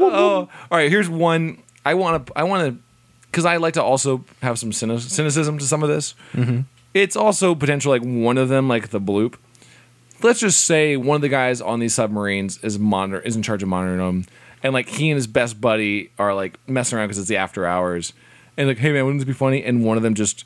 [0.00, 0.90] Oh, all right.
[0.90, 1.58] Here's one.
[1.84, 2.32] I want to.
[2.38, 2.78] I want to,
[3.30, 6.14] because I like to also have some cynicism to some of this.
[6.32, 6.60] Mm-hmm.
[6.94, 9.34] It's also potential like one of them, like the bloop.
[10.22, 13.62] let's just say one of the guys on these submarines is monitor is in charge
[13.62, 14.24] of monitoring them,
[14.64, 17.66] and like he and his best buddy are like messing around because it's the after
[17.66, 18.14] hours,
[18.56, 19.62] and like, hey man, wouldn't this be funny?
[19.62, 20.44] And one of them just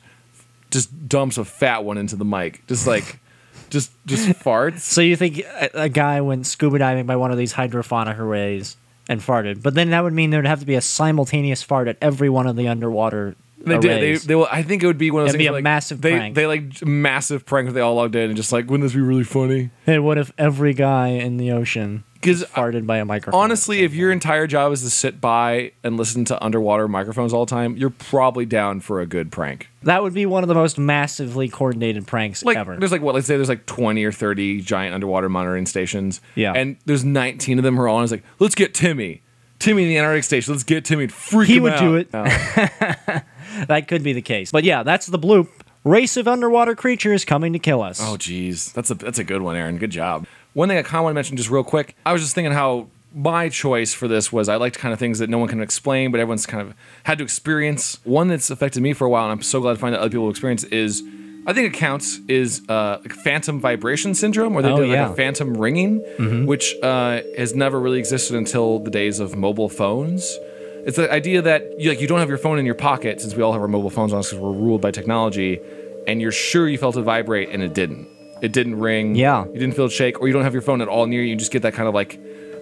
[0.69, 3.19] just dumps a fat one into the mic, just like
[3.69, 4.81] just just farts.
[4.81, 8.75] So you think a, a guy went scuba diving by one of these hydrophonic arrays
[9.07, 11.97] and farted, but then that would mean there'd have to be a simultaneous fart at
[12.01, 14.01] every one of the underwater They did.
[14.21, 14.49] They, they will.
[14.51, 16.35] I think it would be one of those It'd be a like, massive they, prank.
[16.35, 19.01] They like massive prank if they all logged in and just like, wouldn't this be
[19.01, 19.71] really funny?
[19.85, 23.39] Hey, what if every guy in the ocean 'Cause, farted by a microphone?
[23.39, 27.45] Honestly, if your entire job is to sit by and listen to underwater microphones all
[27.45, 29.69] the time, you're probably down for a good prank.
[29.83, 32.75] that would be one of the most massively coordinated pranks Like ever.
[32.77, 36.19] there's like what let's say there's like 20 or 30 giant underwater monitoring stations.
[36.35, 36.51] Yeah.
[36.53, 38.03] And there's 19 of them who are all on.
[38.03, 39.21] It's like let's get Timmy,
[39.59, 40.53] Timmy in the Antarctic station.
[40.53, 41.79] Let's get Timmy freak He him would out.
[41.79, 42.09] do it.
[42.13, 43.21] Oh.
[43.67, 44.51] That could be the case.
[44.51, 45.47] But yeah, that's the bloop.
[45.83, 47.99] Race of underwater creatures coming to kill us.
[48.01, 49.77] Oh, geez, that's a that's a good one, Aaron.
[49.77, 50.27] Good job.
[50.53, 51.95] One thing I kind of want to mention just real quick.
[52.05, 55.19] I was just thinking how my choice for this was I liked kind of things
[55.19, 57.99] that no one can explain, but everyone's kind of had to experience.
[58.03, 60.09] One that's affected me for a while, and I'm so glad to find that other
[60.09, 61.03] people experience is.
[61.47, 64.91] I think it counts is uh, like phantom vibration syndrome, where they Oh, do like
[64.91, 65.11] yeah.
[65.11, 70.37] a phantom ringing, which uh, has never really existed until the days of mobile phones.
[70.85, 73.33] It's the idea that you, like you don't have your phone in your pocket since
[73.35, 75.59] we all have our mobile phones on us because we're ruled by technology,
[76.07, 78.07] and you're sure you felt it vibrate and it didn't.
[78.41, 79.15] It didn't ring.
[79.15, 79.45] Yeah.
[79.45, 81.29] You didn't feel it shake, or you don't have your phone at all near you.
[81.29, 82.19] You just get that kind of like,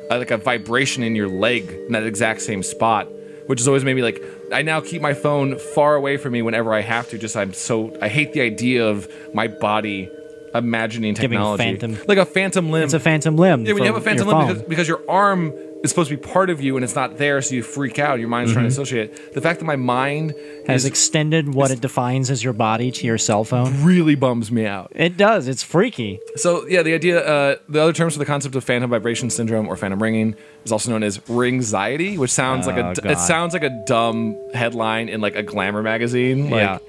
[0.10, 3.08] uh, like a vibration in your leg in that exact same spot,
[3.48, 4.22] which has always made me like.
[4.52, 7.18] I now keep my phone far away from me whenever I have to.
[7.18, 10.10] Just I'm so I hate the idea of my body
[10.56, 12.84] imagining technology phantom- like a phantom limb.
[12.86, 13.66] It's a phantom limb.
[13.66, 16.24] Yeah, when you have a phantom limb because, because your arm is supposed to be
[16.24, 18.20] part of you and it's not there, so you freak out.
[18.20, 18.76] Your mind's trying Mm-hmm.
[18.76, 19.34] to associate it.
[19.34, 20.34] The fact that my mind
[20.68, 23.84] has is, extended what it defines as your body to your cell phone.
[23.84, 24.92] really bums me out.
[24.96, 25.48] It does.
[25.48, 26.20] It's freaky.
[26.36, 29.68] So yeah, the idea, uh, the other terms for the concept of phantom vibration syndrome
[29.68, 30.36] or phantom ringing
[30.66, 33.12] is also known as ringxiety, which sounds like a Oh, God.
[33.12, 36.50] it sounds like a dumb headline in like a glamour magazine.
[36.50, 36.80] Like, Yeah.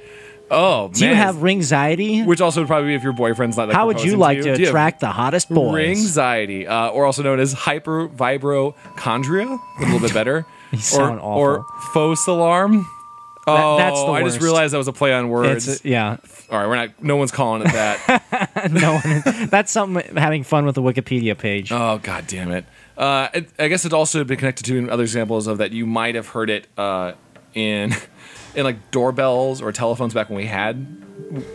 [0.51, 2.23] Oh, Do you have ringxiety?
[2.23, 3.69] Which also would probably be if your boyfriend's not.
[3.69, 5.75] Like, How would you like to you have attract the hottest boys?
[5.75, 10.47] Ringxiety, uh, or also known as hypervibrochondria, a little bit better.
[10.79, 12.87] sound or, or faux alarm.
[13.47, 15.67] Oh, that's the I just realized that was a play on words.
[15.67, 16.19] It's yeah.
[16.51, 17.03] All right, we're not.
[17.03, 18.69] No one's calling it that.
[18.71, 19.49] no one.
[19.49, 21.73] That's something having fun with the Wikipedia page.
[21.73, 22.67] oh, god damn it.
[22.97, 23.49] Uh, it.
[23.59, 25.73] I guess it's also been connected to other examples of that.
[25.73, 27.13] You might have heard it uh,
[27.55, 27.95] in
[28.55, 31.05] in like doorbells or telephones back when we had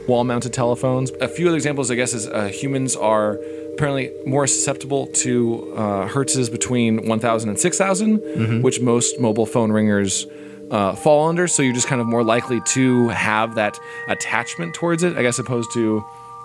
[0.08, 1.12] wall-mounted telephones.
[1.21, 3.39] A few other examples, I guess, is uh, humans are
[3.73, 10.27] apparently more susceptible to uh, hertzes between 1,000 and 6,000, which most mobile phone ringers
[10.69, 11.47] uh, fall under.
[11.47, 15.39] So you're just kind of more likely to have that attachment towards it, I guess,
[15.39, 16.03] opposed to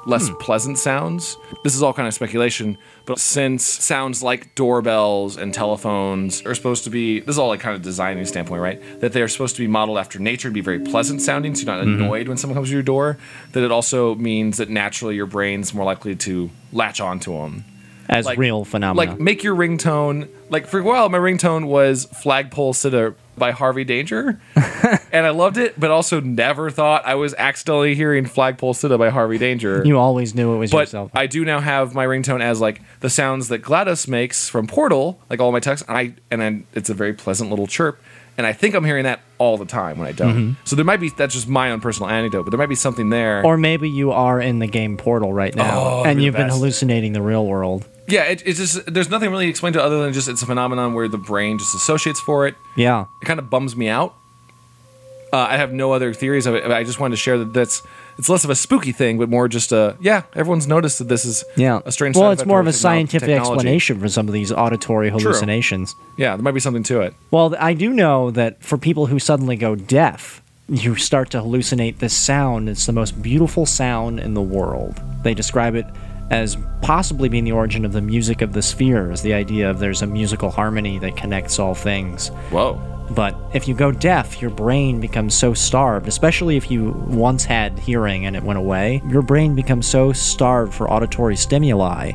[0.09, 0.35] less hmm.
[0.37, 1.37] pleasant sounds.
[1.63, 6.85] This is all kind of speculation, but since sounds like doorbells and telephones are supposed
[6.85, 9.01] to be, this is all like kind of designing standpoint, right?
[9.01, 11.85] That they're supposed to be modeled after nature, be very pleasant sounding, so you're not
[11.85, 12.03] mm-hmm.
[12.03, 13.19] annoyed when someone comes to your door.
[13.53, 17.65] That it also means that naturally your brain's more likely to latch onto them.
[18.09, 19.11] As like- real phenomena.
[19.11, 20.29] Like make your ringtone.
[20.51, 24.41] Like for a while, my ringtone was "Flagpole Sitter" by Harvey Danger,
[25.13, 29.11] and I loved it, but also never thought I was accidentally hearing "Flagpole Sitter" by
[29.11, 29.83] Harvey Danger.
[29.85, 31.11] you always knew it was but yourself.
[31.15, 35.21] I do now have my ringtone as like the sounds that GLaDOS makes from Portal,
[35.29, 35.87] like all my texts.
[35.87, 38.01] And I and then it's a very pleasant little chirp,
[38.39, 40.35] and I think I'm hearing that all the time when I don't.
[40.35, 40.53] Mm-hmm.
[40.65, 43.11] So there might be that's just my own personal anecdote, but there might be something
[43.11, 43.45] there.
[43.45, 47.13] or maybe you are in the game Portal right now, Oh, and you've been hallucinating
[47.13, 47.87] the real world.
[48.09, 50.47] Yeah, it, it's just there's nothing really explained to it other than just it's a
[50.47, 52.55] phenomenon where the brain just associates for it.
[52.77, 53.07] Yeah.
[53.23, 54.15] It kind of bums me out.
[55.31, 56.65] Uh, I have no other theories of it.
[56.71, 57.83] I just wanted to share that that's
[58.17, 60.23] it's less of a spooky thing, but more just a yeah.
[60.35, 61.81] Everyone's noticed that this is Yeah.
[61.85, 62.17] a strange.
[62.17, 63.53] well, it's more of a scientific technology.
[63.57, 65.95] explanation for some of these auditory hallucinations.
[66.17, 67.15] Yeah, there might be something to it.
[67.31, 71.99] Well, I do know that for people who suddenly go deaf, you start to hallucinate
[71.99, 72.71] this sound.
[72.71, 74.99] It's the most beautiful sound in the world.
[75.25, 75.85] They describe it
[76.31, 80.03] as possibly being the origin of the music of the spheres, the idea of there's
[80.03, 82.29] a musical harmony that connects all things.
[82.51, 82.81] Whoa.
[83.11, 87.79] But if you go deaf, your brain becomes so starved, especially if you once had
[87.79, 89.03] hearing and it went away.
[89.09, 92.13] Your brain becomes so starved for auditory stimuli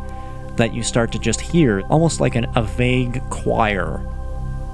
[0.55, 4.05] that you start to just hear almost like an, a vague choir,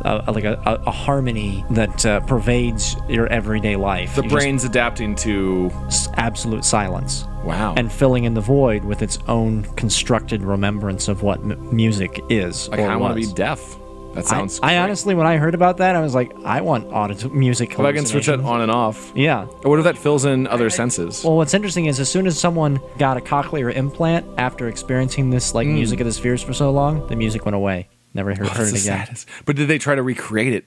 [0.06, 4.16] uh, like a, a, a harmony that uh, pervades your everyday life.
[4.16, 5.72] The You just- brain's adapting to
[6.16, 7.74] absolute silence wow.
[7.78, 12.70] and filling in the void with its own constructed remembrance of what m- music is.
[12.70, 13.78] like or I want to be deaf.
[14.16, 14.60] That I, sounds.
[14.64, 14.78] I great.
[14.78, 17.74] honestly, when I heard about that, I was like, I want audit music.
[17.74, 18.50] If I can switch that hallucinations.
[18.50, 19.12] on and off.
[19.16, 19.44] Yeah.
[19.64, 21.24] Or what if that fills in other senses?
[21.24, 25.54] Well, what's interesting is as soon as someone got a cochlear implant after experiencing this
[25.54, 27.88] like music of the spheres for so long, the music went away.
[28.20, 28.46] Never heard.
[28.48, 29.06] Oh, heard it again.
[29.06, 29.28] saddest.
[29.46, 30.66] But did they try to recreate it?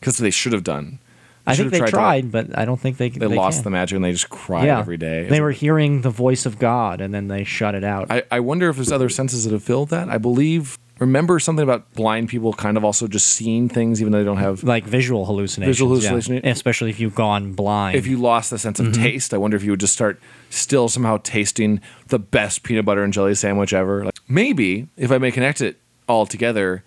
[0.00, 0.98] Because they should have done.
[1.46, 3.64] I think they tried, to- but I don't think they They, they lost can.
[3.64, 4.78] the magic and they just cried yeah.
[4.80, 5.26] every day.
[5.28, 8.10] They were hearing the voice of God, and then they shut it out.
[8.10, 10.08] I, I wonder if there's other senses that have filled that.
[10.10, 10.76] I believe.
[10.98, 14.36] Remember something about blind people kind of also just seeing things even though they don't
[14.38, 14.64] have.
[14.64, 15.76] like visual hallucinations.
[15.78, 16.08] Visual yeah.
[16.10, 17.96] hallucination- especially if you've gone blind.
[17.96, 19.02] If you lost the sense of Mm-hmm.
[19.02, 20.20] taste, I wonder if you would just start
[20.50, 24.04] still somehow tasting the best peanut butter and jelly sandwich ever.
[24.06, 25.76] Like maybe if I may connect it
[26.08, 26.82] all together,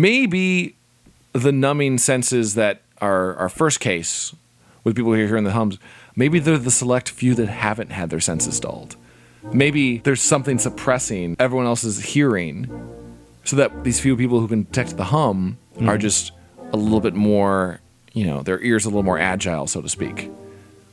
[0.00, 0.76] maybe
[1.32, 4.34] the numbing senses that are our first case
[4.82, 5.78] with people who are hearing the hums,
[6.16, 8.96] maybe they're the select few that haven't had their senses dulled.
[9.52, 12.70] Maybe there's something suppressing everyone else's hearing
[13.44, 15.88] so that these few people who can detect the hum Mm-hmm.
[15.88, 16.30] are just
[16.72, 17.80] a little bit more,
[18.12, 20.30] you know, their ears a little more agile, so to speak.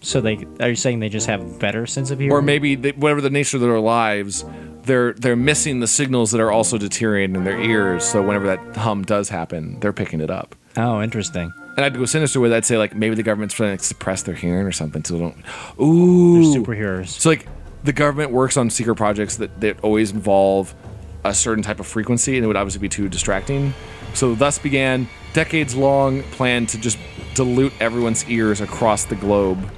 [0.01, 2.33] So they are you saying they just have better sense of hearing?
[2.33, 4.43] Or maybe they, whatever the nature of their lives,
[4.83, 8.03] they're they're missing the signals that are also deteriorating in their ears.
[8.03, 10.55] So whenever that hum does happen, they're picking it up.
[10.77, 11.53] oh, interesting.
[11.77, 12.51] And I'd go sinister with.
[12.51, 12.55] it.
[12.55, 15.19] I'd say like maybe the government's trying to suppress their hearing or something, so they
[15.21, 15.37] don't.
[15.81, 17.07] Ooh, They're superheroes.
[17.07, 17.47] So like
[17.83, 20.75] the government works on secret projects that, that always involve
[21.23, 23.73] a certain type of frequency, and it would obviously be too distracting.
[24.13, 26.97] So thus began decades long plan to just
[27.35, 29.71] dilute everyone's ears across the globe.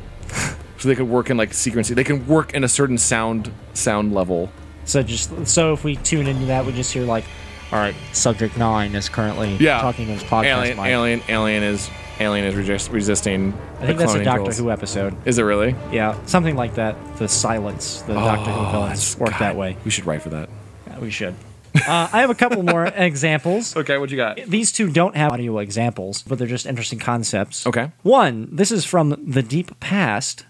[0.77, 1.93] So they could work in like secrecy.
[1.93, 4.51] They can work in a certain sound sound level.
[4.85, 7.23] So just so if we tune into that, we just hear like,
[7.71, 9.81] all right, subject nine is currently Yeah.
[9.81, 10.85] talking to his podcast Alien, mic.
[10.87, 13.53] alien, alien is alien is resist, resisting.
[13.79, 15.15] I think that's a Doctor Who episode.
[15.25, 15.75] Is it really?
[15.91, 16.95] Yeah, something like that.
[17.17, 19.77] The silence, the Doctor Who oh, villains Oh, work God, that way.
[19.85, 20.49] We should write for that.
[20.87, 21.35] Yeah, we should.
[21.75, 23.75] Uh, I have a couple more examples.
[23.75, 24.37] Okay, what you got?
[24.47, 27.65] These two don't have audio examples, but they're just interesting concepts.
[27.65, 27.91] Okay.
[28.03, 30.45] One, this is from the deep past.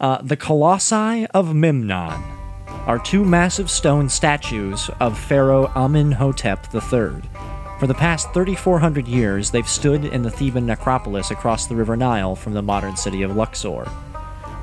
[0.00, 2.22] Uh, the Colossi of Memnon
[2.86, 7.20] are two massive stone statues of Pharaoh Amenhotep III.
[7.78, 12.34] For the past 3,400 years, they've stood in the Theban necropolis across the River Nile
[12.34, 13.88] from the modern city of Luxor.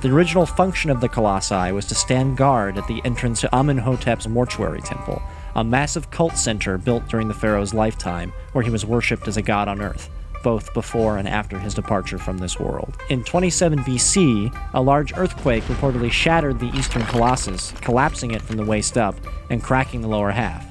[0.02, 4.28] The original function of the colossi was to stand guard at the entrance to Amenhotep's
[4.28, 5.22] mortuary temple,
[5.56, 9.42] a massive cult center built during the pharaoh's lifetime, where he was worshipped as a
[9.42, 10.10] god on earth,
[10.44, 12.96] both before and after his departure from this world.
[13.10, 18.66] In 27 BC, a large earthquake reportedly shattered the eastern colossus, collapsing it from the
[18.66, 19.16] waist up
[19.50, 20.66] and cracking the lower half.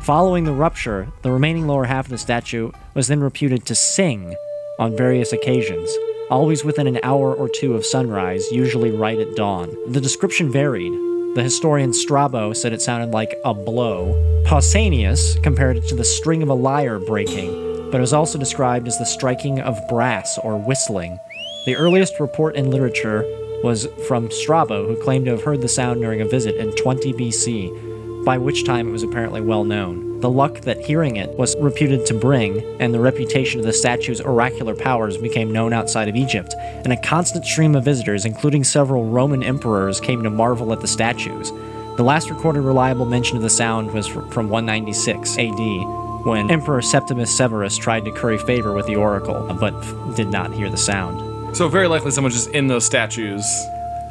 [0.00, 4.36] Following the rupture, the remaining lower half of the statue was then reputed to sing
[4.78, 5.90] on various occasions,
[6.30, 9.74] always within an hour or two of sunrise, usually right at dawn.
[9.90, 10.92] The description varied.
[11.36, 14.14] The historian Strabo said it sounded like a blow.
[14.46, 18.88] Pausanias compared it to the string of a lyre breaking, but it was also described
[18.88, 21.20] as the striking of brass or whistling.
[21.66, 23.22] The earliest report in literature
[23.62, 27.12] was from Strabo, who claimed to have heard the sound during a visit in 20
[27.12, 30.05] BC, by which time it was apparently well known.
[30.20, 34.20] The luck that hearing it was reputed to bring, and the reputation of the statue's
[34.20, 39.04] oracular powers became known outside of Egypt, and a constant stream of visitors, including several
[39.04, 41.50] Roman emperors, came to marvel at the statues.
[41.96, 47.36] The last recorded reliable mention of the sound was from 196 AD, when Emperor Septimus
[47.36, 49.78] Severus tried to curry favor with the oracle, but
[50.16, 51.56] did not hear the sound.
[51.56, 53.44] So very likely someone's just in those statues,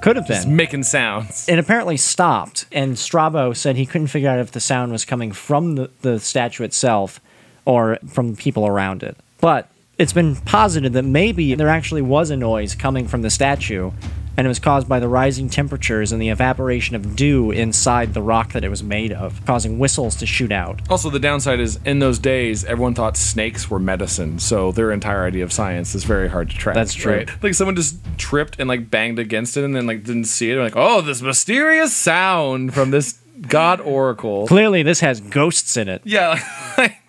[0.06, 0.56] Could have been.
[0.56, 1.50] making sounds.
[1.50, 5.32] it apparently stopped, and Strabo said he couldn't figure out if the sound was coming
[5.32, 7.20] from the, the statue itself
[7.66, 9.18] or from people around it.
[9.42, 13.90] But it's been posited that maybe there actually was a noise coming from the statue,
[14.38, 18.22] and it was caused by the rising temperatures and the evaporation of dew inside the
[18.22, 20.82] rock that it was made of, causing whistles to shoot out.
[20.90, 25.26] Also, the downside is in those days, everyone thought snakes were medicine, so their entire
[25.26, 26.76] idea of science is very hard to track.
[26.76, 27.14] That's true.
[27.18, 27.44] right?
[27.44, 30.58] Like someone just tripped and like banged against it and then like didn't see it.
[30.58, 34.48] Like, oh, this mysterious sound from this god oracle.
[34.48, 36.02] Clearly, this has ghosts in it.
[36.04, 36.40] Yeah.
[36.78, 36.98] Like,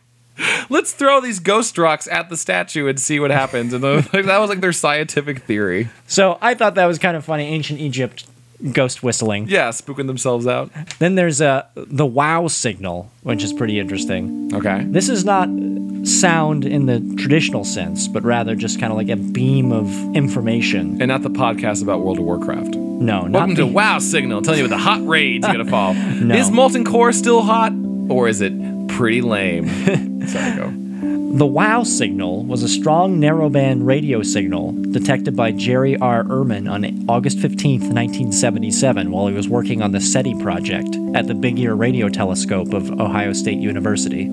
[0.70, 3.72] let's throw these ghost rocks at the statue and see what happens.
[3.72, 5.89] And the, like, that was like their scientific theory.
[6.07, 7.45] So I thought that was kind of funny.
[7.45, 8.26] Ancient Egypt
[8.72, 9.49] ghost whistling.
[9.49, 10.70] Yeah, spooking themselves out.
[10.99, 14.51] Then there's uh, the wow signal, which is pretty interesting.
[14.55, 14.82] Okay.
[14.87, 15.49] This is not
[16.07, 21.03] sound in the traditional sense, but rather just kind of like a beam of information.
[21.03, 22.76] And not the podcast about World of Warcraft.
[22.76, 25.95] No, not Welcome to the- Wow Signal, telling you about the hot raids gonna fall.
[26.16, 26.34] No.
[26.34, 27.72] Is Molten Core still hot,
[28.09, 28.53] or is it
[28.89, 29.66] pretty lame?
[30.32, 30.72] Go.
[31.37, 36.24] The wow signal was a strong narrowband radio signal detected by Jerry R.
[36.24, 41.34] Ehman on August 15, 1977, while he was working on the SETI project at the
[41.34, 44.30] Big Ear Radio Telescope of Ohio State University.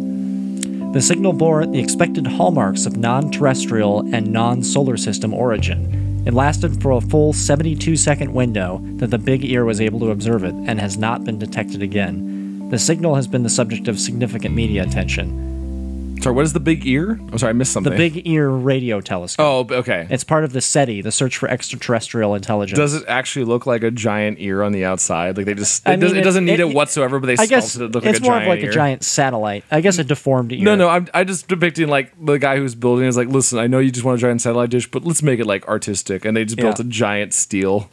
[0.94, 6.24] The signal bore the expected hallmarks of non terrestrial and non solar system origin.
[6.26, 10.12] It lasted for a full 72 second window that the Big Ear was able to
[10.12, 12.43] observe it and has not been detected again.
[12.70, 16.20] The signal has been the subject of significant media attention.
[16.24, 17.12] Sorry, what is the big ear?
[17.32, 17.92] I'm sorry, I missed something.
[17.92, 17.98] The.
[17.98, 19.70] Big Ear radio telescope.
[19.72, 20.08] Oh, okay.
[20.10, 22.78] It's part of the SETI, the Search for Extraterrestrial Intelligence.
[22.80, 25.36] Does it actually look like a giant ear on the outside?
[25.36, 27.28] Like they just I it, does, mean, it doesn't it- need it, it- whatsoever, but
[27.28, 28.70] they I guess it look it's like a more of like ear.
[28.70, 29.66] a giant satellite.
[29.70, 30.64] I guess a deformed ear.
[30.64, 33.68] No, no, I'm I just depicting like the guy who's building is like, listen, I
[33.68, 36.38] know you just want a giant satellite dish, but let's make it like artistic, and
[36.38, 37.90] they just built a giant steel,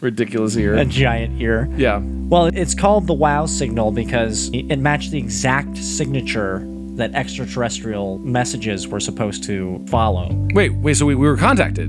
[0.00, 0.74] ridiculous ear.
[0.76, 1.68] A giant ear.
[1.76, 6.64] yeah, Well, it's called the WOW signal because it matched the exact signature
[6.96, 10.94] that extraterrestrial messages were supposed to follow, wait, wait.
[10.96, 11.88] So we, we were contacted.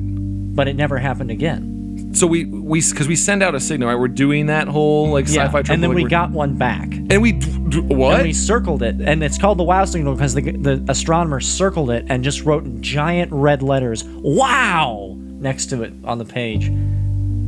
[0.55, 1.76] but it never happened again.
[2.14, 3.95] So we we because we send out a signal, right?
[3.99, 5.62] We're doing that whole like Yeah, sci-fi.
[5.62, 6.91] triple, and then like, we got one back.
[6.93, 8.16] and we d- d- what?
[8.16, 11.91] And we circled it, and it's called the WOW signal because the, the astronomer circled
[11.91, 16.72] it and just wrote in giant red letters "Wow" next to it on the page.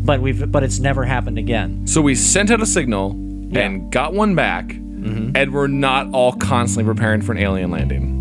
[0.04, 1.86] But we've but it's never happened again.
[1.88, 3.16] so we sent out a signal Yeah.
[3.18, 3.58] Mm-hmm.
[3.58, 8.18] and got one back, and we're not all constantly preparing for an alien landing.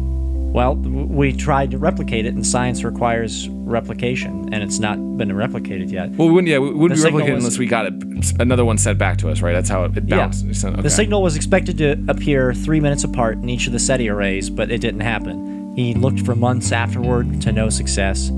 [0.52, 5.92] Well, we tried to replicate it, and science requires replication, and it's not been replicated
[5.92, 6.10] yet.
[6.10, 7.94] Well, we wouldn't, yeah, we wouldn't be replicated was- unless we got it,
[8.40, 9.52] another one sent back to us, right?
[9.52, 10.16] That's how it, it Yeah.
[10.16, 10.52] bounced.
[10.56, 10.82] Sent- okay.
[10.82, 14.50] The signal was expected to appear three minutes apart in each of the SETI arrays,
[14.50, 15.72] but it didn't happen.
[15.76, 18.30] He looked for months afterward to no success.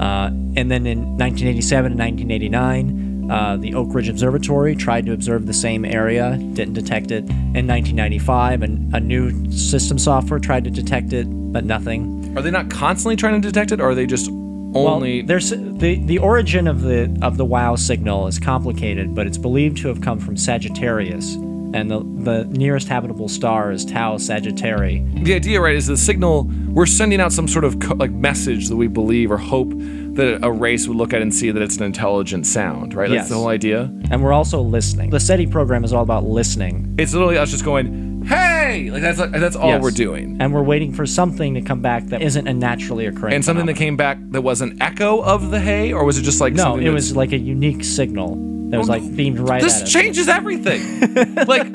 [0.00, 5.46] Uh, and then in 1987 and 1989, uh, the Oak Ridge Observatory tried to observe
[5.46, 7.24] the same area, didn't detect it.
[7.28, 12.36] In 1995, and a new system software tried to detect it, but nothing.
[12.36, 15.20] Are they not constantly trying to detect it, or are they just only?
[15.20, 19.38] Well, there's the the origin of the of the WOW signal is complicated, but it's
[19.38, 21.36] believed to have come from Sagittarius,
[21.74, 25.24] and the the nearest habitable star is Tau Sagittarii.
[25.24, 28.68] the idea, right, is the signal we're sending out some sort of co- like message
[28.68, 31.76] that we believe or hope that a race would look at and see that it's
[31.76, 33.08] an intelligent sound, right?
[33.08, 33.28] That's Yes.
[33.28, 33.90] the whole idea.
[34.10, 35.10] And we're also listening.
[35.10, 36.94] The SETI program is all about listening.
[36.98, 39.82] It's literally us just going, "Hey!" Like that's that's all Yes.
[39.82, 40.36] we're doing.
[40.40, 43.34] And we're waiting for something to come back that isn't a naturally occurring.
[43.34, 46.22] And something that came back that was an echo of the hey, or was it
[46.22, 48.36] just like No, something it that's- was like a unique signal
[48.70, 49.92] that was Well, like beamed right This at us.
[49.92, 50.82] changes everything.
[51.46, 51.66] like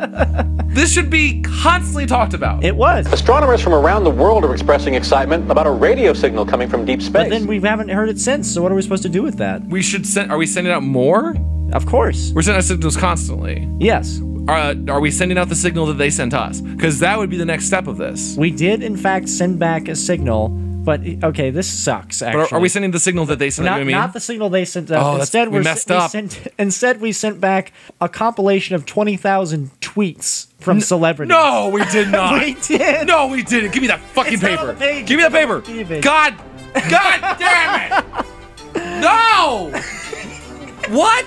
[0.70, 2.64] this should be constantly talked about.
[2.64, 3.12] It was.
[3.12, 7.01] Astronomers from around the world are expressing excitement about a radio signal coming from deep
[7.01, 7.12] space.
[7.14, 9.38] But then we haven't heard it since, so what are we supposed to do with
[9.38, 9.64] that?
[9.68, 10.32] we should send.
[10.32, 11.36] Are we sending out more?
[11.74, 12.32] Of course.
[12.36, 13.68] We're sending out signals constantly.
[13.80, 14.20] Yes.
[14.48, 16.60] Are, are we sending out the signal that they sent us?
[16.62, 18.36] Because that would be the next step of this.
[18.38, 22.20] We did, in fact, send back a signal, but okay, this sucks.
[22.20, 23.66] But are, are we sending the signal that they sent?
[23.68, 24.98] not, I mean, not the signal they sent us.
[25.00, 26.12] Oh, that's- instead, we we're, messed we up.
[26.12, 27.72] Sent, instead, we sent back
[28.02, 31.30] a compilation of twenty thousand tweets from celebrities.
[31.30, 32.41] no, we did not.
[32.41, 33.08] we did.
[33.08, 33.72] No, we didn't.
[33.72, 34.68] Give me that fucking It's not paper.
[34.68, 35.08] the page.
[35.08, 35.62] Give me that paper.
[35.62, 36.04] page.
[36.04, 36.36] God,
[36.89, 38.04] God damn
[38.76, 39.02] it.
[39.02, 39.72] No.
[40.89, 41.26] What?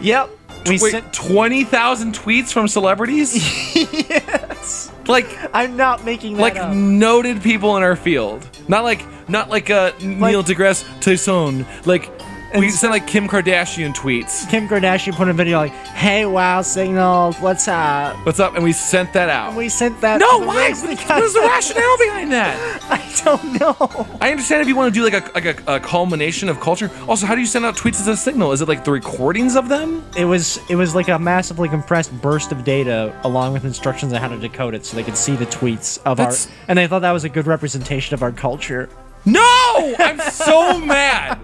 [0.00, 0.30] Yep.
[0.66, 1.12] We Wait, sent.
[1.12, 3.34] twenty thousand tweets from celebrities?
[3.74, 4.90] yes.
[5.06, 6.74] like, I'm not making that like up.
[6.74, 8.46] noted people in our field.
[8.68, 11.66] Not like, not like uh, Neil deGrasse Tyson.
[11.84, 12.10] Like,
[12.58, 14.48] we sent like Kim Kardashian tweets.
[14.48, 18.54] Kim Kardashian put a video like, "Hey, wow, signal, what's up?" What's up?
[18.54, 19.54] And we sent that out.
[19.54, 20.20] We sent that.
[20.20, 20.68] no, why?
[20.68, 22.82] race What because- the rationale behind that?
[22.90, 24.06] I don't know.
[24.20, 26.90] I understand if you want to do like a like a, a culmination of culture.
[27.08, 28.52] Also, how do you send out tweets as a signal?
[28.52, 30.04] Is it like the recordings of them?
[30.16, 34.20] It was it was like a massively compressed burst of data along with instructions on
[34.20, 36.86] how to decode it so they could see the tweets of That's- our and they
[36.86, 38.88] thought that was a good representation of our culture.
[39.24, 39.94] No!
[39.98, 41.38] I'm so mad.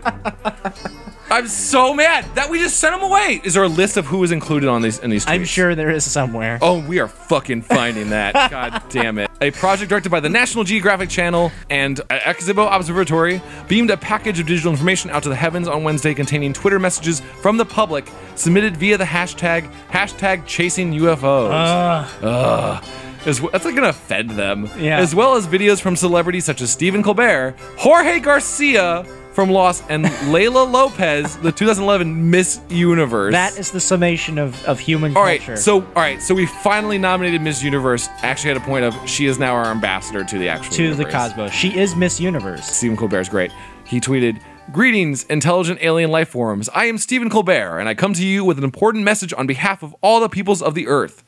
[1.31, 3.41] I'm so mad that we just sent them away.
[3.45, 5.31] Is there a list of who is included on these in these tweets?
[5.31, 6.59] I'm sure there is somewhere.
[6.63, 8.33] Oh, we are fucking finding that.
[8.51, 9.31] God damn it.
[9.43, 14.41] A project directed by the National Geographic Channel and uh, Arecibo Observatory beamed a package
[14.41, 18.11] of digital information out to the heavens on Wednesday containing Twitter messages from the public
[18.35, 22.09] submitted via the hashtag hashtag chasing UFOs.
[22.23, 22.85] Ugh.
[23.27, 24.69] As w- that's like gonna offend them.
[24.79, 24.99] Yeah.
[24.99, 30.03] As well as videos from celebrities such as Stephen Colbert, Jorge Garcia from Lost, and
[30.33, 33.33] Leila Lopez, the 2011 Miss Universe.
[33.33, 35.57] That is the summation of, of human All right, culture.
[35.57, 38.09] so all right, so we finally nominated Miss Universe.
[38.23, 40.89] Actually, had a point of she is now our ambassador to the actual to the
[41.05, 41.13] universe.
[41.13, 41.53] cosmos.
[41.53, 42.67] She is Miss Universe.
[42.67, 43.53] Stephen Colbert's great.
[43.85, 44.41] He tweeted,
[44.73, 46.69] "Greetings, intelligent alien life forms.
[46.75, 49.83] I am Stephen Colbert, and I come to you with an important message on behalf
[49.85, 51.23] of all the peoples of the Earth."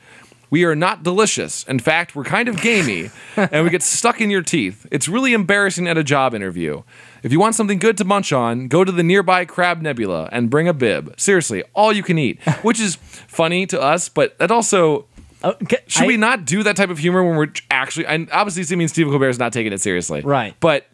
[0.51, 1.63] We are not delicious.
[1.63, 4.85] In fact, we're kind of gamey, and we get stuck in your teeth.
[4.91, 6.83] It's really embarrassing at a job interview.
[7.23, 10.49] If you want something good to munch on, go to the nearby Crab Nebula and
[10.49, 11.13] bring a bib.
[11.17, 12.39] Seriously, all you can eat.
[12.63, 15.05] Which is funny to us, but that also
[15.43, 18.05] oh, Okay, Should I- we not do that type of humor when we're actually?
[18.07, 20.53] And obviously, I mean, Stephen Colbert is not taking it seriously, Right.
[20.59, 20.85] But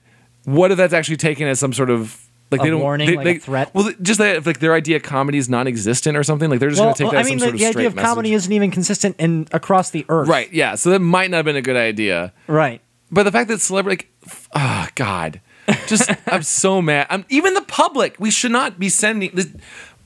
[0.43, 3.24] what if that's actually taken as some sort of like they don't warning, they, like
[3.26, 3.74] they- a threat?
[3.74, 6.70] Well, just that if, like their idea of comedy is non-existent or something, like they're
[6.70, 8.72] just Well, going to take that I mean, the, the idea of comedy isn't even
[8.72, 10.28] consistent in across the earth.
[10.28, 10.52] right.
[10.54, 12.34] Yeah, so that might not have been a good idea.
[12.48, 12.82] Right.
[13.12, 15.39] But the fact that celebrity, like, oh god,
[15.88, 17.08] just I'm so mad.
[17.10, 18.16] I'm even the public.
[18.20, 19.48] We should not be sending this,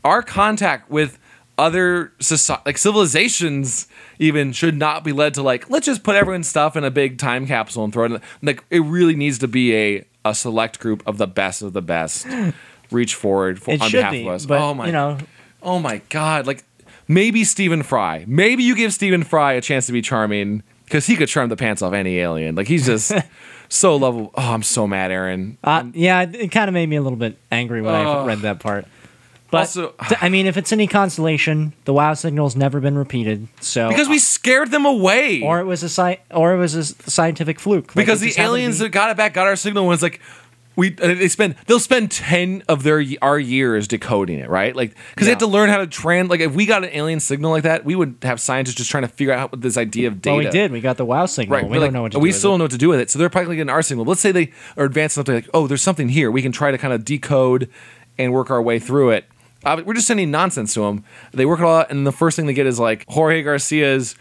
[0.04, 1.18] our contact with
[1.58, 3.88] other society, like civilizations,
[4.20, 7.18] even should not be led to like let's just put everyone's stuff in a big
[7.18, 8.12] time capsule and throw it.
[8.14, 8.22] in.
[8.42, 11.82] Like it really needs to be a a select group of the best of the
[11.82, 12.28] best.
[12.91, 14.45] Reach forward for, It on behalf be, of us.
[14.45, 15.17] but oh my, you know,
[15.63, 16.63] oh my god, like
[17.07, 18.26] maybe Stephen Fry.
[18.28, 21.55] Maybe you give Stephen Fry a chance to be charming because he could charm the
[21.55, 22.55] pants off any alien.
[22.55, 23.13] Like he's just
[23.69, 24.32] so lovable.
[24.36, 25.57] Oh, I'm so mad, Aaron.
[25.63, 28.59] uh, yeah, it, kind of made me a little bit angry when I read that
[28.59, 28.86] part.
[29.52, 33.47] But Also- I mean, if it's any consolation, the WoW signal's never been repeated.
[33.60, 35.41] So because we scared them away.
[35.41, 37.88] or it was a sci- or it was a scientific fluke.
[37.89, 39.86] Like, because the just happened to aliens be- that got it back got our signal
[39.86, 40.22] was like
[40.78, 44.95] we uh, they spend they'll spend 10 of their our years decoding it right like
[45.10, 47.52] because they have to learn how to trans like if we got an alien signal
[47.52, 50.38] like that we would have scientists just trying to figure out this idea of data
[50.38, 50.72] well, we did.
[50.72, 51.58] We got the WoW signal.
[51.58, 52.32] Right, we don't like, know what to we do.
[52.32, 52.54] with still it.
[52.54, 53.10] don't know what to do with it.
[53.10, 54.06] So they're probably getting our signal.
[54.06, 56.32] Let's say they are advanced enough to like, oh, there's something here.
[56.32, 57.70] We can try to kind of decode
[58.18, 59.26] and work our way through it.
[59.64, 61.03] Uh, we're just sending nonsense to them.
[61.34, 64.16] They work it all out, and the first thing they get is like Jorge Garcia's.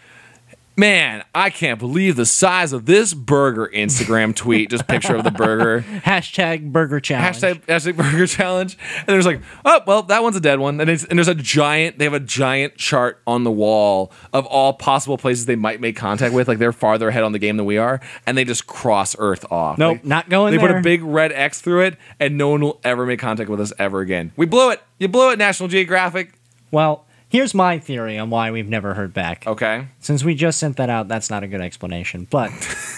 [0.77, 3.69] Man, I can't believe the size of this burger.
[3.73, 5.81] Instagram tweet, just picture of the burger.
[5.81, 7.37] Hashtag burger challenge.
[7.37, 8.77] Hashtag, hashtag burger challenge.
[8.97, 10.79] And there's like, oh, well, that one's a dead one.
[10.79, 14.45] And, it's, and there's a giant, they have a giant chart on the wall of
[14.45, 16.47] all possible places they might make contact with.
[16.47, 17.99] Like they're farther ahead on the game than we are.
[18.25, 19.77] And they just cross Earth off.
[19.77, 22.61] Nope, Like, not going They put a big red X through it, and no one
[22.61, 24.31] will ever make contact with us ever again.
[24.37, 24.81] We blew it.
[24.99, 26.33] You blew it, National Geographic.
[26.71, 29.47] Well, here's my theory on why we've never heard back.
[29.47, 29.87] Okay.
[30.01, 32.27] Since we just sent that out, that's not a good explanation.
[32.29, 32.51] But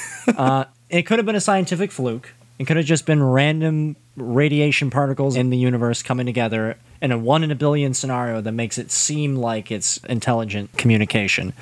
[0.37, 2.33] uh, it could have been a scientific fluke.
[2.59, 7.17] It could have just been random radiation particles in the universe coming together in a
[7.17, 11.53] one in a billion scenario that makes it seem like it's intelligent communication.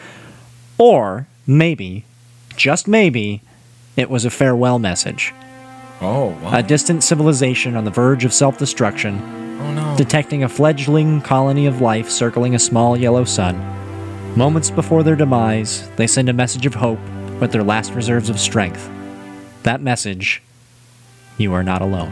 [0.77, 2.05] Or maybe,
[2.55, 3.41] just maybe,
[3.95, 5.33] it was a farewell message.
[6.01, 9.95] Oh, A distant civilization on the verge of self destruction Oh, no.
[9.97, 13.57] detecting a fledgling colony of life circling a small yellow sun.
[14.35, 16.99] Moments before their demise, they send a message of hope
[17.39, 18.89] with their last reserves of strength.
[19.63, 20.41] That message
[21.37, 22.11] you are not alone.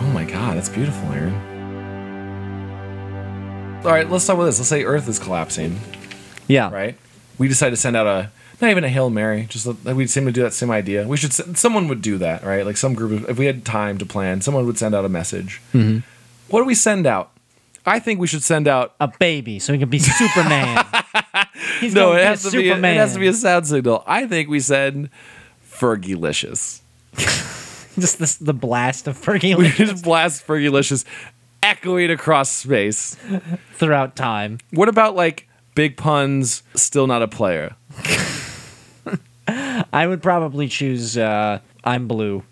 [0.00, 1.34] Oh my god, that's beautiful, Aaron.
[3.84, 4.58] All right, let's start with this.
[4.58, 5.78] Let's say Earth is collapsing,
[6.46, 6.70] Yeah.
[6.70, 6.96] right?
[7.38, 8.30] We decide to send out a
[8.60, 11.06] not even a hail mary, just like we seem to do that same idea.
[11.06, 12.66] We should someone would do that, right?
[12.66, 15.08] Like some group, of, if we had time to plan, someone would send out a
[15.08, 15.60] message.
[15.72, 15.98] Mm-hmm.
[16.48, 17.30] What do we send out?
[17.86, 18.94] I think we should send out.
[19.00, 20.84] A baby, so he can be Superman.
[21.80, 22.68] He's No, it be has to be.
[22.68, 24.02] A, it has to be a sound signal.
[24.06, 25.10] I think we send
[25.64, 26.80] Fergilicious.
[27.98, 31.04] just this, the blast of Fergie We just blast Fergilicious,
[31.62, 33.16] echoing across space.
[33.74, 34.58] throughout time.
[34.72, 37.76] What about like Big Pun's still not a player?
[39.92, 42.44] I would probably choose uh, I'm Blue.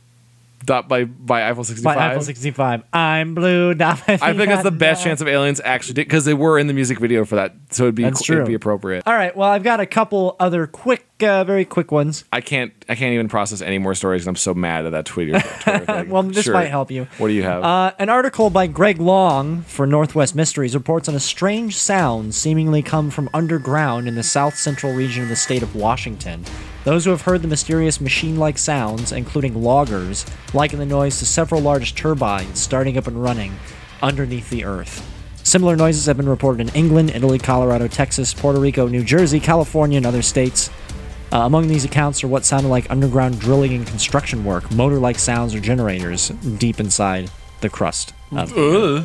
[0.64, 1.96] Dot by by Eiffel sixty five.
[1.96, 2.82] By Eiffel 65.
[2.92, 3.72] I'm Blue.
[3.74, 6.58] not by I think that's the best chance of aliens actually did because they were
[6.58, 9.04] in the music video for that, so it'd be That's it'd be appropriate.
[9.06, 9.36] All right.
[9.36, 12.24] Well, I've got a couple other quick, uh, very quick ones.
[12.32, 14.26] I can't I can't even process any more stories.
[14.26, 15.40] I'm so mad at that Twitter.
[15.60, 16.04] Twitter.
[16.08, 16.54] Well, this Sure.
[16.54, 17.06] might help you.
[17.18, 17.62] What do you have?
[17.64, 22.82] Uh, an article by Greg Long for Northwest Mysteries reports on a strange sound seemingly
[22.82, 26.44] come from underground in the south central region of the state of Washington.
[26.84, 31.26] Those who have heard the mysterious machine like sounds, including loggers, liken the noise to
[31.26, 33.52] several large turbines starting up and running
[34.02, 35.04] underneath the earth.
[35.42, 39.96] Similar noises have been reported in England, Italy, Colorado, Texas, Puerto Rico, New Jersey, California,
[39.96, 40.70] and other states.
[41.32, 45.18] Uh, among these accounts are what sounded like underground drilling and construction work, motor like
[45.18, 48.12] sounds or generators deep inside the crust.
[48.32, 49.04] Of- Ugh.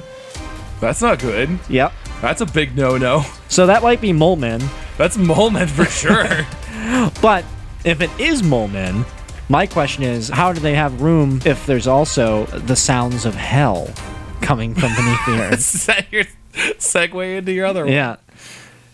[0.80, 1.60] That's not good.
[1.70, 1.94] yep.
[2.22, 3.24] That's a big no no.
[3.50, 4.62] So that might be mole men,
[4.98, 6.46] That's Moleman for sure.
[7.22, 7.44] but
[7.84, 9.06] if it is mole men,
[9.50, 13.90] my question is how do they have room if there's also the sounds of hell
[14.42, 15.76] coming from beneath the earth?
[15.76, 16.24] Is that your
[16.56, 17.94] segue into your other one?
[17.94, 18.18] Yeah.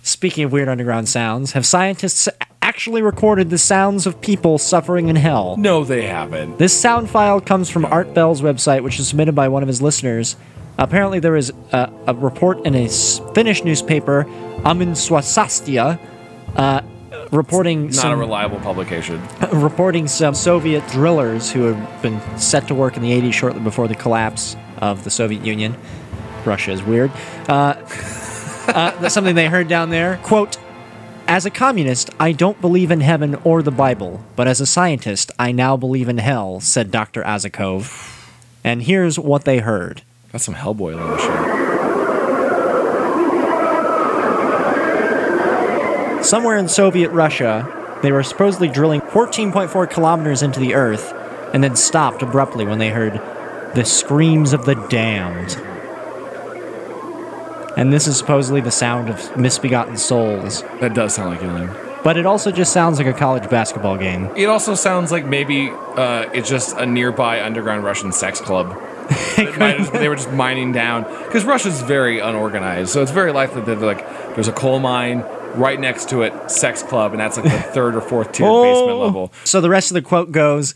[0.04, 2.30] Speaking of weird underground sounds, have scientists
[2.78, 5.58] actually recorded the sounds of people suffering in hell?
[5.58, 6.60] No, they haven't.
[6.60, 9.82] This sound file comes from Art Bell's website, which was submitted by one of his
[9.82, 10.36] listeners.
[10.78, 12.88] Apparently, there is a, a report in a
[13.34, 14.26] Finnish newspaper,
[14.58, 16.00] Ammennusastia,
[16.56, 16.82] uh,
[17.32, 19.28] reporting Not some a reliable publication.
[19.52, 23.88] reporting some Soviet drillers who had been set to work in the 80s shortly before
[23.88, 25.76] the collapse of the Soviet Union.
[26.46, 27.10] Russia is weird.
[27.50, 27.74] Uh,
[28.68, 30.18] uh, that's something they heard down there.
[30.22, 30.60] Quote,
[31.30, 35.30] As a communist, I don't believe in heaven or the Bible, but as a scientist,
[35.38, 37.22] I now believe in hell, said Dr.
[37.24, 38.26] Azakov.
[38.64, 40.04] And here's what they heard.
[40.32, 41.30] That's some Hellboy shit.
[46.26, 51.12] Somewhere in Soviet Russia, they were supposedly drilling 14.4 kilometers into the earth
[51.54, 53.16] and then stopped abruptly when they heard
[53.76, 55.62] the screams of the damned.
[57.78, 60.64] And this is supposedly the sound of misbegotten souls.
[60.82, 61.70] That does sound like alien.
[62.04, 64.32] But it also just sounds like a college basketball game.
[64.36, 68.76] It also sounds like maybe uh, it's just a nearby underground Russian sex club.
[69.38, 73.88] They were just mining down because Russia's very unorganized, so it's very likely that they're
[73.88, 74.06] like
[74.36, 75.24] there's a coal mine
[75.56, 78.98] right next to it, sex club, and that's like the third or fourth tier basement
[78.98, 79.32] level.
[79.44, 80.74] So the rest of the quote goes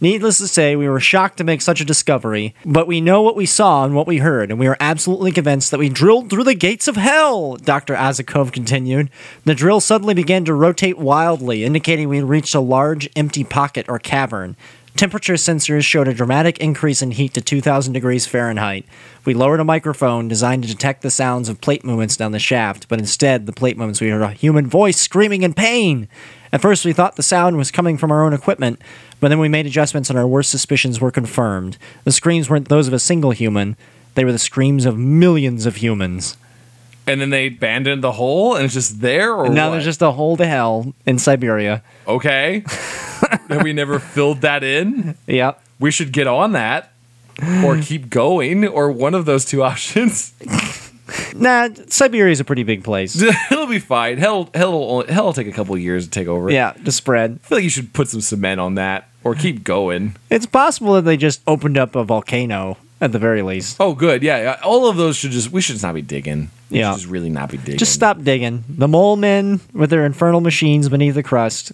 [0.00, 3.34] Needless to say, we were shocked to make such a discovery, but we know what
[3.34, 6.44] we saw and what we heard, and we are absolutely convinced that we drilled through
[6.44, 7.96] the gates of hell, Dr.
[7.96, 9.10] Azakov continued.
[9.44, 13.86] The drill suddenly began to rotate wildly, indicating we had reached a large, empty pocket
[13.88, 14.54] or cavern.
[14.94, 18.84] Temperature sensors showed a dramatic increase in heat to 2000 degrees Fahrenheit.
[19.24, 22.88] We lowered a microphone designed to detect the sounds of plate movements down the shaft,
[22.88, 26.08] but instead, the plate movements, we heard a human voice screaming in pain.
[26.52, 28.80] At first, we thought the sound was coming from our own equipment,
[29.20, 31.76] but then we made adjustments and our worst suspicions were confirmed.
[32.04, 33.76] The screams weren't those of a single human,
[34.14, 36.36] they were the screams of millions of humans.
[37.06, 39.32] And then they abandoned the hole, and it's just there.
[39.32, 39.72] Or And now what?
[39.74, 41.82] there's just a hole to hell in Siberia.
[42.06, 42.64] okay.
[43.48, 45.16] Have we never filled that in?
[45.26, 45.62] Yep.
[45.80, 46.92] We should get on that,
[47.64, 50.32] or keep going, or one of those two options.
[51.36, 53.20] Nah, Siberia's a pretty big place.
[53.50, 54.18] It'll be fine.
[54.18, 56.50] Hell, hell, hell will take a couple of years to take over.
[56.50, 57.38] yeah, to spread.
[57.44, 60.16] I feel like you should put some cement on that, or keep going.
[60.30, 63.76] It's possible that they just opened up a volcano at the very least.
[63.78, 64.22] Oh, good.
[64.22, 64.58] Yeah.
[64.64, 65.50] All of those should just.
[65.52, 66.50] We should just not be digging.
[66.70, 66.92] We Yeah.
[66.94, 67.78] just really not be digging.
[67.78, 68.64] Just stop digging.
[68.68, 71.72] The mole men with their infernal machines beneath the crust,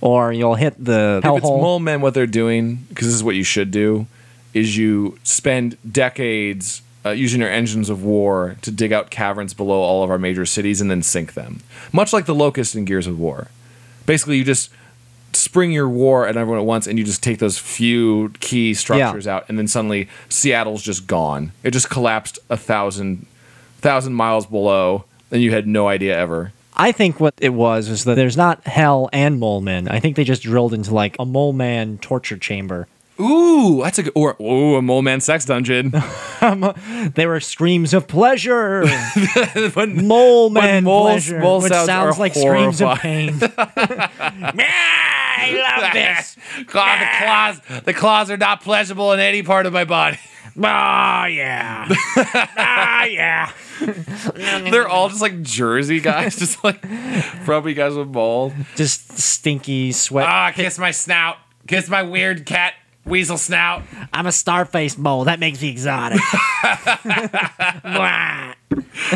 [0.00, 1.60] or you'll hit the If it's hellhole.
[1.62, 4.06] mole men, what they're doing, because this is what you should do,
[4.54, 9.80] is you spend decades uh, using your engines of war to dig out caverns below
[9.80, 11.60] all of our major cities and then sink them,
[11.92, 13.48] much like the locust in Gears of War.
[14.06, 14.70] Basically, you just
[15.32, 19.26] spring your war at everyone at once, and you just take those few key structures
[19.26, 21.52] out, and then suddenly Seattle's just gone.
[21.62, 23.26] It just collapsed a thousand,
[23.78, 26.52] thousand miles below, and you had no idea ever.
[26.74, 29.88] I think what it was is that there's not hell and mole men.
[29.88, 32.88] I think they just drilled into like a mole man torture chamber.
[33.22, 34.12] Ooh, that's a good.
[34.16, 35.90] Or ooh, a mole man sex dungeon.
[37.14, 38.86] there were screams of pleasure,
[39.74, 43.38] When- mole man mole- pleasure, mole which sounds sounds are like screams of pain.
[45.34, 46.36] I love this.
[46.58, 50.18] The claws, the claws are not pleasurable in any part of my body.
[50.56, 51.88] Oh yeah.
[52.56, 53.52] Ah yeah.
[54.70, 56.82] They're all just like Jersey guys, just like
[57.44, 58.52] probably guys with balls.
[58.76, 60.26] Just stinky sweat.
[60.28, 63.82] Ah, kiss my snout, kiss my weird cat weasel snout.
[64.12, 65.24] I'm a starface mole.
[65.24, 66.20] That makes me exotic.
[67.82, 68.54] Blah.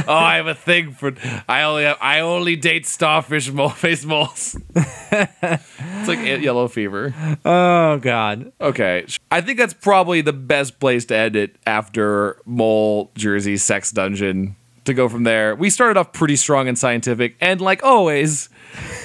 [0.07, 1.15] Oh, I have a thing for.
[1.49, 4.57] I only have, I only date starfish mole face moles.
[4.75, 7.15] it's like yellow fever.
[7.45, 8.53] oh god.
[8.61, 13.91] Okay, I think that's probably the best place to end it after Mole Jersey Sex
[13.93, 14.57] Dungeon.
[14.85, 18.49] To go from there, we started off pretty strong and scientific, and like always,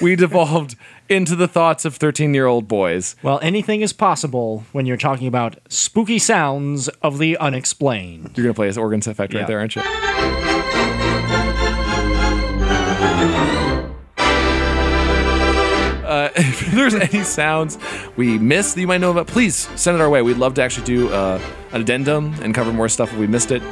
[0.00, 0.76] we devolved
[1.12, 3.14] into the thoughts of thirteen-year-old boys.
[3.22, 8.32] Well, anything is possible when you're talking about spooky sounds of the unexplained.
[8.34, 9.46] You're gonna play this organ effect right Yeah.
[9.46, 9.82] there, aren't you?
[16.04, 17.78] Uh, if there's any sounds
[18.16, 20.20] we missed that you might know about, please send it our way.
[20.20, 21.40] We'd love to actually do uh,
[21.72, 23.62] an addendum and cover more stuff if we missed it.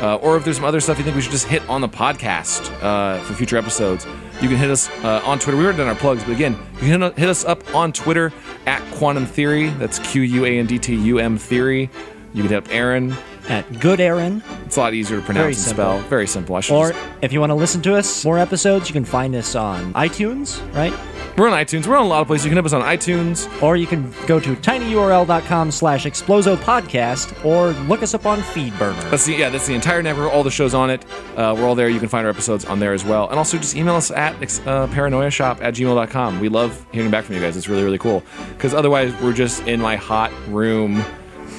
[0.00, 1.88] Uh, or if there's some other stuff you think we should just hit on the
[1.88, 4.06] podcast uh, for future episodes,
[4.40, 5.58] you can hit us uh, on Twitter.
[5.58, 8.32] We already done our plugs, but again, you can hit, us up on Twitter
[8.66, 9.68] at Quantum Theory.
[9.70, 11.90] That's Q U A N D T U M Theory.
[12.32, 13.14] You can hit up Aaron.
[13.50, 15.84] At Good Aaron, It's a lot easier to pronounce Very and simple.
[15.98, 16.08] spell.
[16.08, 16.54] Very simple.
[16.56, 19.04] I should or just- if you want to listen to us more episodes, you can
[19.04, 20.92] find us on iTunes, right?
[21.36, 21.86] we're on iTunes.
[21.86, 22.44] We're on a lot of places.
[22.44, 23.48] You can hit us on iTunes.
[23.62, 29.10] Or you can go to tinyurl.com slash exploso podcast or look us up on Feedburner.
[29.10, 29.48] That's the yeah.
[29.48, 30.32] That's the entire network.
[30.34, 31.04] All the shows on it.
[31.36, 31.88] Uh, we're all there.
[31.88, 33.28] You can find our episodes on there as well.
[33.30, 36.40] And also just email us at uh, paranoiashop at gmail.com.
[36.40, 37.56] We love hearing back from you guys.
[37.56, 38.22] It's really really cool.
[38.50, 41.02] Because otherwise we're just in my hot room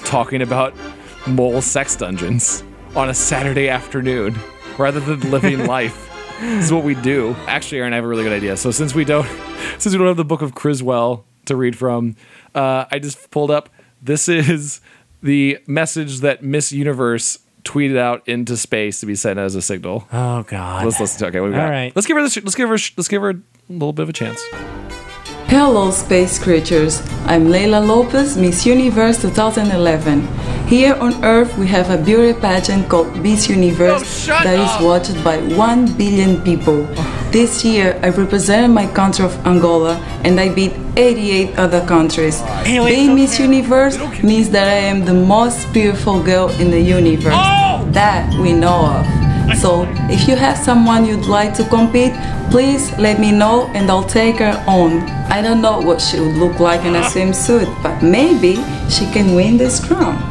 [0.04, 0.76] talking about
[1.28, 2.64] mole sex dungeons
[2.96, 4.36] on a Saturday afternoon
[4.78, 6.08] rather than living life.
[6.40, 7.36] This is what we do.
[7.48, 8.58] Actually, Aaron, I have a really good idea.
[8.58, 9.28] So since we don't,
[9.78, 12.16] since we don't have the book of Criswell to read from,
[12.56, 13.70] uh, I just pulled up.
[14.02, 14.82] This is
[15.22, 20.08] the message that Miss Universe tweeted out into space to be sent as a signal.
[20.12, 20.84] Oh God.
[20.86, 21.28] Let's listen to.
[21.28, 21.70] Okay, what do we got?
[21.70, 21.96] right.
[21.96, 22.24] Let's give her.
[22.24, 22.78] This, let's give her.
[22.98, 24.42] Let's give her a little bit of a chance.
[25.48, 27.04] Hello, space creatures.
[27.26, 30.41] I'm Leila Lopez, Miss Universe 2011.
[30.72, 34.82] Here on Earth, we have a beauty pageant called Miss Universe Oh, that is up.
[34.82, 36.88] watched by 1 billion people.
[37.30, 42.42] This year, I represented my country of Angola and I beat 88 other countries.
[42.64, 43.52] Being Miss care.
[43.52, 47.36] Universe means that I am the most beautiful girl in the universe.
[47.36, 47.86] Oh!
[47.92, 49.58] That we know of.
[49.60, 52.14] So, if you have someone you'd like to compete,
[52.50, 55.02] please let me know and I'll take her on.
[55.30, 58.56] I don't know what she would look like in a swimsuit, but maybe
[58.90, 60.31] she can win this crown.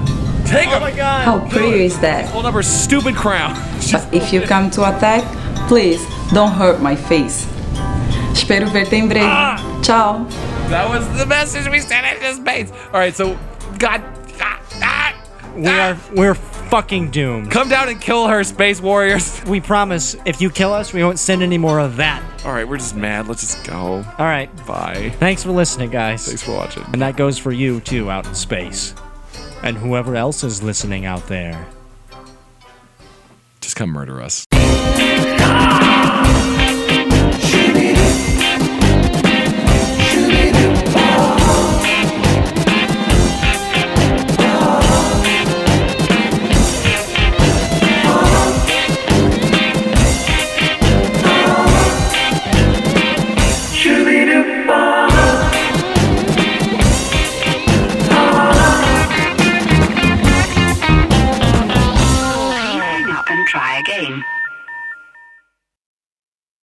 [0.51, 0.77] Take her.
[0.77, 1.25] Oh my God.
[1.25, 2.27] How pretty is that?
[2.31, 3.55] Hold up her stupid crown.
[3.93, 5.23] But if you come to attack,
[5.69, 7.47] please don't hurt my face.
[8.33, 9.83] Espero verte em breve.
[9.83, 10.25] Tchau.
[10.69, 12.71] that was the message we sent into space.
[12.93, 13.39] All right, so
[13.79, 14.03] God,
[14.41, 15.15] ah, ah,
[15.57, 17.51] We are we're fucking doomed.
[17.51, 19.41] come down and kill her, space warriors.
[19.47, 22.23] We promise if you kill us, we won't send any more of that.
[22.45, 23.27] All right, we're just mad.
[23.29, 24.05] Let's just go.
[24.19, 24.49] All right.
[24.67, 25.13] Bye.
[25.19, 26.27] Thanks for listening, guys.
[26.27, 26.85] Thanks for watching.
[26.93, 28.95] And that goes for you too out in space.
[29.63, 31.67] And whoever else is listening out there.
[33.61, 34.47] Just come murder us.